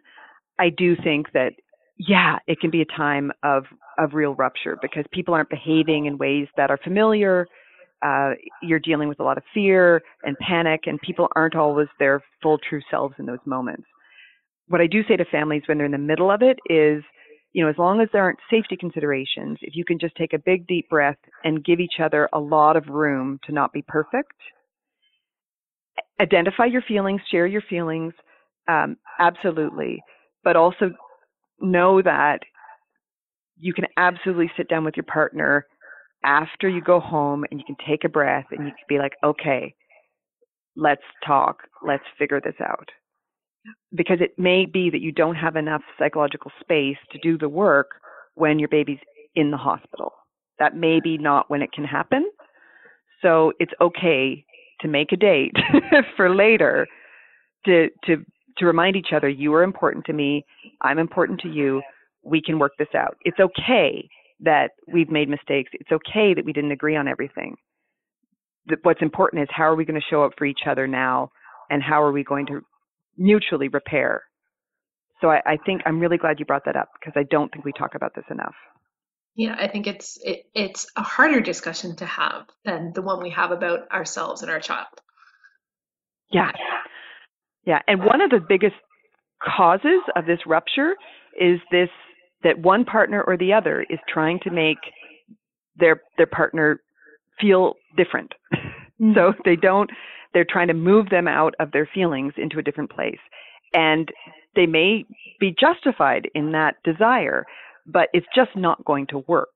I 0.57 0.69
do 0.75 0.95
think 0.95 1.31
that, 1.33 1.51
yeah, 1.99 2.37
it 2.47 2.59
can 2.59 2.71
be 2.71 2.81
a 2.81 2.85
time 2.85 3.31
of, 3.43 3.65
of 3.99 4.15
real 4.15 4.33
rupture 4.33 4.79
because 4.81 5.05
people 5.11 5.35
aren't 5.35 5.49
behaving 5.49 6.05
in 6.05 6.17
ways 6.17 6.47
that 6.57 6.71
are 6.71 6.79
familiar 6.83 7.45
uh, 8.05 8.31
you're 8.61 8.79
dealing 8.79 9.09
with 9.09 9.19
a 9.19 9.23
lot 9.23 9.37
of 9.37 9.43
fear 9.53 10.01
and 10.23 10.37
panic, 10.39 10.81
and 10.85 10.99
people 11.01 11.27
aren't 11.35 11.55
always 11.55 11.87
their 11.99 12.21
full 12.41 12.57
true 12.57 12.81
selves 12.91 13.15
in 13.19 13.25
those 13.25 13.39
moments. 13.45 13.87
What 14.67 14.81
I 14.81 14.87
do 14.87 15.01
say 15.07 15.15
to 15.15 15.25
families 15.25 15.63
when 15.65 15.77
they're 15.77 15.85
in 15.85 15.91
the 15.91 15.97
middle 15.97 16.29
of 16.29 16.41
it 16.41 16.59
is, 16.69 17.03
you 17.53 17.63
know, 17.63 17.69
as 17.69 17.77
long 17.77 18.01
as 18.01 18.09
there 18.11 18.23
aren't 18.23 18.39
safety 18.51 18.75
considerations, 18.77 19.57
if 19.61 19.75
you 19.75 19.85
can 19.85 19.97
just 19.97 20.15
take 20.15 20.33
a 20.33 20.39
big 20.39 20.67
deep 20.67 20.89
breath 20.89 21.17
and 21.43 21.63
give 21.63 21.79
each 21.79 21.99
other 22.03 22.29
a 22.33 22.39
lot 22.39 22.75
of 22.75 22.87
room 22.87 23.39
to 23.45 23.53
not 23.53 23.73
be 23.73 23.83
perfect, 23.87 24.33
identify 26.19 26.65
your 26.65 26.81
feelings, 26.81 27.21
share 27.31 27.47
your 27.47 27.63
feelings, 27.69 28.13
um, 28.67 28.97
absolutely, 29.19 30.03
but 30.43 30.55
also 30.55 30.91
know 31.59 32.01
that 32.01 32.39
you 33.59 33.73
can 33.73 33.85
absolutely 33.97 34.51
sit 34.55 34.69
down 34.69 34.85
with 34.85 34.95
your 34.95 35.05
partner 35.05 35.65
after 36.23 36.67
you 36.67 36.81
go 36.81 36.99
home 36.99 37.45
and 37.49 37.59
you 37.59 37.65
can 37.65 37.77
take 37.87 38.03
a 38.03 38.09
breath 38.09 38.45
and 38.51 38.65
you 38.65 38.71
can 38.71 38.85
be 38.89 38.97
like, 38.97 39.13
okay, 39.23 39.73
let's 40.75 41.03
talk, 41.25 41.63
let's 41.85 42.03
figure 42.17 42.41
this 42.43 42.55
out. 42.61 42.89
Because 43.93 44.19
it 44.21 44.37
may 44.37 44.65
be 44.65 44.89
that 44.89 45.01
you 45.01 45.11
don't 45.11 45.35
have 45.35 45.55
enough 45.55 45.81
psychological 45.99 46.51
space 46.59 46.97
to 47.11 47.19
do 47.19 47.37
the 47.37 47.49
work 47.49 47.87
when 48.35 48.59
your 48.59 48.69
baby's 48.69 48.99
in 49.35 49.51
the 49.51 49.57
hospital. 49.57 50.13
That 50.59 50.75
may 50.75 50.99
be 51.01 51.17
not 51.17 51.49
when 51.49 51.61
it 51.61 51.71
can 51.71 51.83
happen. 51.83 52.29
So 53.21 53.51
it's 53.59 53.73
okay 53.81 54.45
to 54.81 54.87
make 54.87 55.11
a 55.11 55.17
date 55.17 55.53
for 56.15 56.33
later 56.33 56.87
to 57.65 57.89
to 58.05 58.23
to 58.57 58.65
remind 58.65 58.95
each 58.95 59.09
other 59.15 59.29
you 59.29 59.53
are 59.53 59.63
important 59.63 60.05
to 60.05 60.13
me, 60.13 60.43
I'm 60.81 60.97
important 60.97 61.39
to 61.41 61.47
you, 61.47 61.81
we 62.23 62.41
can 62.41 62.57
work 62.57 62.71
this 62.79 62.87
out. 62.95 63.15
It's 63.23 63.39
okay 63.39 64.09
that 64.41 64.69
we've 64.91 65.09
made 65.09 65.29
mistakes. 65.29 65.71
It's 65.73 65.91
okay 65.91 66.33
that 66.35 66.45
we 66.45 66.53
didn't 66.53 66.71
agree 66.71 66.95
on 66.95 67.07
everything. 67.07 67.55
What's 68.83 69.01
important 69.01 69.43
is 69.43 69.49
how 69.51 69.63
are 69.63 69.75
we 69.75 69.85
going 69.85 69.99
to 69.99 70.05
show 70.09 70.23
up 70.23 70.33
for 70.37 70.45
each 70.45 70.61
other 70.69 70.87
now 70.87 71.31
and 71.69 71.81
how 71.81 72.03
are 72.03 72.11
we 72.11 72.23
going 72.23 72.45
to 72.47 72.61
mutually 73.17 73.67
repair. 73.67 74.23
So 75.21 75.29
I, 75.29 75.41
I 75.45 75.57
think 75.65 75.81
I'm 75.85 75.99
really 75.99 76.17
glad 76.17 76.39
you 76.39 76.45
brought 76.45 76.65
that 76.65 76.75
up 76.75 76.89
because 76.99 77.13
I 77.15 77.23
don't 77.29 77.51
think 77.51 77.65
we 77.65 77.71
talk 77.71 77.95
about 77.95 78.13
this 78.15 78.25
enough. 78.29 78.53
Yeah, 79.35 79.55
I 79.57 79.67
think 79.67 79.87
it's 79.87 80.17
it, 80.23 80.45
it's 80.53 80.87
a 80.95 81.03
harder 81.03 81.41
discussion 81.41 81.95
to 81.97 82.05
have 82.05 82.47
than 82.65 82.91
the 82.93 83.01
one 83.01 83.21
we 83.21 83.29
have 83.31 83.51
about 83.51 83.91
ourselves 83.91 84.41
and 84.41 84.51
our 84.51 84.59
child. 84.59 84.87
Yeah. 86.31 86.51
Yeah, 87.65 87.81
and 87.87 87.99
one 87.99 88.21
of 88.21 88.29
the 88.29 88.39
biggest 88.39 88.75
causes 89.43 90.01
of 90.15 90.25
this 90.25 90.39
rupture 90.47 90.95
is 91.39 91.59
this 91.71 91.89
that 92.47 92.59
one 92.59 92.85
partner 92.85 93.21
or 93.21 93.35
the 93.35 93.51
other 93.51 93.85
is 93.89 93.99
trying 94.07 94.39
to 94.39 94.49
make 94.49 94.77
their 95.75 96.01
their 96.17 96.25
partner 96.25 96.79
feel 97.39 97.73
different. 97.97 98.33
Mm-hmm. 98.53 99.13
so 99.15 99.33
they 99.43 99.57
don't 99.57 99.91
they're 100.33 100.45
trying 100.49 100.69
to 100.69 100.73
move 100.73 101.09
them 101.09 101.27
out 101.27 101.55
of 101.59 101.71
their 101.71 101.89
feelings 101.93 102.33
into 102.37 102.57
a 102.57 102.63
different 102.63 102.89
place. 102.89 103.19
And 103.73 104.09
they 104.55 104.65
may 104.65 105.05
be 105.41 105.53
justified 105.59 106.29
in 106.33 106.53
that 106.53 106.75
desire, 106.83 107.45
but 107.85 108.07
it's 108.13 108.27
just 108.33 108.55
not 108.55 108.83
going 108.85 109.07
to 109.07 109.25
work. 109.27 109.49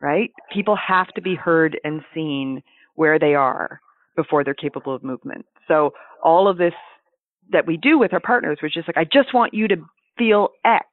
Right? 0.00 0.30
People 0.50 0.76
have 0.76 1.08
to 1.08 1.20
be 1.20 1.34
heard 1.34 1.78
and 1.84 2.00
seen 2.14 2.62
where 2.94 3.18
they 3.18 3.34
are 3.34 3.80
before 4.16 4.44
they're 4.44 4.54
capable 4.54 4.94
of 4.94 5.04
movement. 5.04 5.44
So 5.68 5.92
all 6.24 6.48
of 6.48 6.56
this 6.56 6.74
that 7.50 7.66
we 7.66 7.76
do 7.76 7.98
with 7.98 8.14
our 8.14 8.20
partners, 8.20 8.58
which 8.62 8.76
is 8.78 8.84
like, 8.86 8.96
I 8.96 9.04
just 9.04 9.34
want 9.34 9.52
you 9.52 9.68
to 9.68 9.76
feel 10.16 10.48
X 10.64 10.86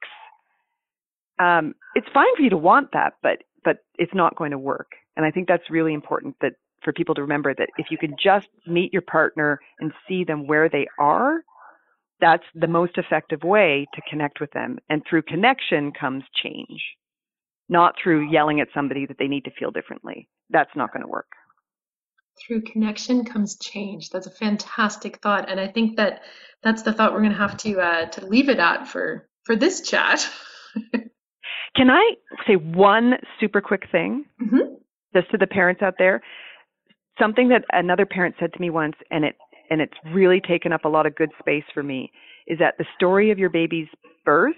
um, 1.40 1.74
it's 1.94 2.06
fine 2.12 2.34
for 2.36 2.42
you 2.42 2.50
to 2.50 2.56
want 2.56 2.92
that, 2.92 3.14
but 3.22 3.38
but 3.64 3.78
it's 3.96 4.14
not 4.14 4.36
going 4.36 4.52
to 4.52 4.58
work. 4.58 4.92
And 5.16 5.26
I 5.26 5.30
think 5.30 5.48
that's 5.48 5.68
really 5.70 5.92
important 5.92 6.36
that 6.40 6.52
for 6.82 6.92
people 6.92 7.14
to 7.14 7.22
remember 7.22 7.54
that 7.54 7.68
if 7.76 7.86
you 7.90 7.98
can 7.98 8.14
just 8.22 8.48
meet 8.66 8.92
your 8.92 9.02
partner 9.02 9.60
and 9.80 9.92
see 10.08 10.24
them 10.24 10.46
where 10.46 10.68
they 10.68 10.86
are, 10.98 11.42
that's 12.20 12.44
the 12.54 12.66
most 12.66 12.96
effective 12.96 13.42
way 13.42 13.86
to 13.94 14.02
connect 14.08 14.40
with 14.40 14.50
them. 14.52 14.78
And 14.88 15.02
through 15.08 15.22
connection 15.22 15.92
comes 15.92 16.24
change, 16.42 16.80
not 17.68 17.94
through 18.02 18.30
yelling 18.30 18.60
at 18.60 18.68
somebody 18.74 19.06
that 19.06 19.18
they 19.18 19.28
need 19.28 19.44
to 19.44 19.50
feel 19.58 19.70
differently. 19.70 20.28
That's 20.48 20.74
not 20.74 20.92
going 20.92 21.02
to 21.02 21.08
work. 21.08 21.28
Through 22.46 22.62
connection 22.62 23.24
comes 23.24 23.58
change. 23.58 24.08
That's 24.10 24.26
a 24.26 24.30
fantastic 24.30 25.18
thought, 25.18 25.50
and 25.50 25.60
I 25.60 25.68
think 25.68 25.96
that 25.96 26.22
that's 26.62 26.82
the 26.82 26.92
thought 26.92 27.12
we're 27.12 27.20
going 27.20 27.32
to 27.32 27.38
have 27.38 27.58
to 27.58 27.80
uh, 27.80 28.06
to 28.06 28.26
leave 28.26 28.48
it 28.48 28.58
at 28.58 28.88
for 28.88 29.28
for 29.44 29.56
this 29.56 29.82
chat. 29.82 30.26
Can 31.76 31.90
I 31.90 32.14
say 32.46 32.54
one 32.54 33.14
super 33.38 33.60
quick 33.60 33.84
thing 33.90 34.24
mm-hmm. 34.42 34.74
just 35.14 35.30
to 35.30 35.38
the 35.38 35.46
parents 35.46 35.82
out 35.82 35.94
there? 35.98 36.20
something 37.20 37.48
that 37.48 37.64
another 37.72 38.06
parent 38.06 38.34
said 38.40 38.52
to 38.52 38.60
me 38.60 38.70
once, 38.70 38.96
and 39.10 39.24
it 39.24 39.36
and 39.68 39.80
it's 39.80 39.94
really 40.12 40.40
taken 40.40 40.72
up 40.72 40.84
a 40.84 40.88
lot 40.88 41.06
of 41.06 41.14
good 41.14 41.30
space 41.38 41.62
for 41.72 41.82
me, 41.82 42.10
is 42.48 42.58
that 42.58 42.74
the 42.78 42.86
story 42.96 43.30
of 43.30 43.38
your 43.38 43.50
baby's 43.50 43.86
birth 44.24 44.56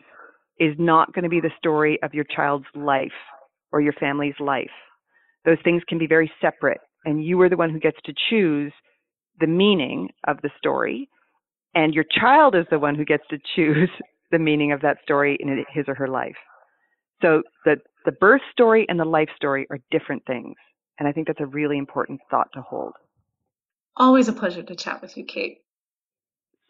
is 0.59 0.75
not 0.79 1.13
going 1.13 1.25
to 1.25 1.29
be 1.29 1.41
the 1.41 1.51
story 1.59 1.99
of 2.03 2.15
your 2.15 2.25
child's 2.35 2.65
life 2.75 3.13
or 3.73 3.83
your 3.83 3.93
family's 3.95 4.39
life. 4.41 4.71
Those 5.45 5.59
things 5.65 5.83
can 5.87 5.99
be 5.99 6.07
very 6.07 6.33
separate, 6.41 6.81
and 7.05 7.23
you 7.23 7.39
are 7.43 7.51
the 7.51 7.59
one 7.59 7.71
who 7.71 7.79
gets 7.79 7.99
to 8.07 8.15
choose 8.31 8.73
the 9.41 9.47
meaning 9.47 10.09
of 10.27 10.39
the 10.43 10.51
story, 10.57 11.09
and 11.75 11.93
your 11.93 12.05
child 12.19 12.55
is 12.55 12.65
the 12.71 12.79
one 12.79 12.95
who 12.95 13.05
gets 13.05 13.25
to 13.31 13.39
choose 13.55 13.91
the 14.31 14.39
meaning 14.39 14.73
of 14.73 14.81
that 14.81 14.99
story 15.03 15.37
in 15.41 15.65
his 15.75 15.85
or 15.89 15.95
her 15.95 16.09
life. 16.09 16.37
So 17.23 17.43
the 17.65 17.77
the 18.05 18.13
birth 18.13 18.43
story 18.53 18.85
and 18.89 18.99
the 18.99 19.05
life 19.05 19.29
story 19.37 19.67
are 19.71 19.79
different 19.91 20.27
things, 20.27 20.57
and 20.99 21.09
I 21.09 21.13
think 21.13 21.29
that's 21.29 21.41
a 21.41 21.47
really 21.47 21.79
important 21.79 22.21
thought 22.31 22.49
to 22.55 22.63
hold. 22.63 22.93
Always 23.97 24.29
a 24.29 24.33
pleasure 24.33 24.63
to 24.63 24.75
chat 24.75 25.01
with 25.01 25.17
you, 25.17 25.25
Kate. 25.25 25.59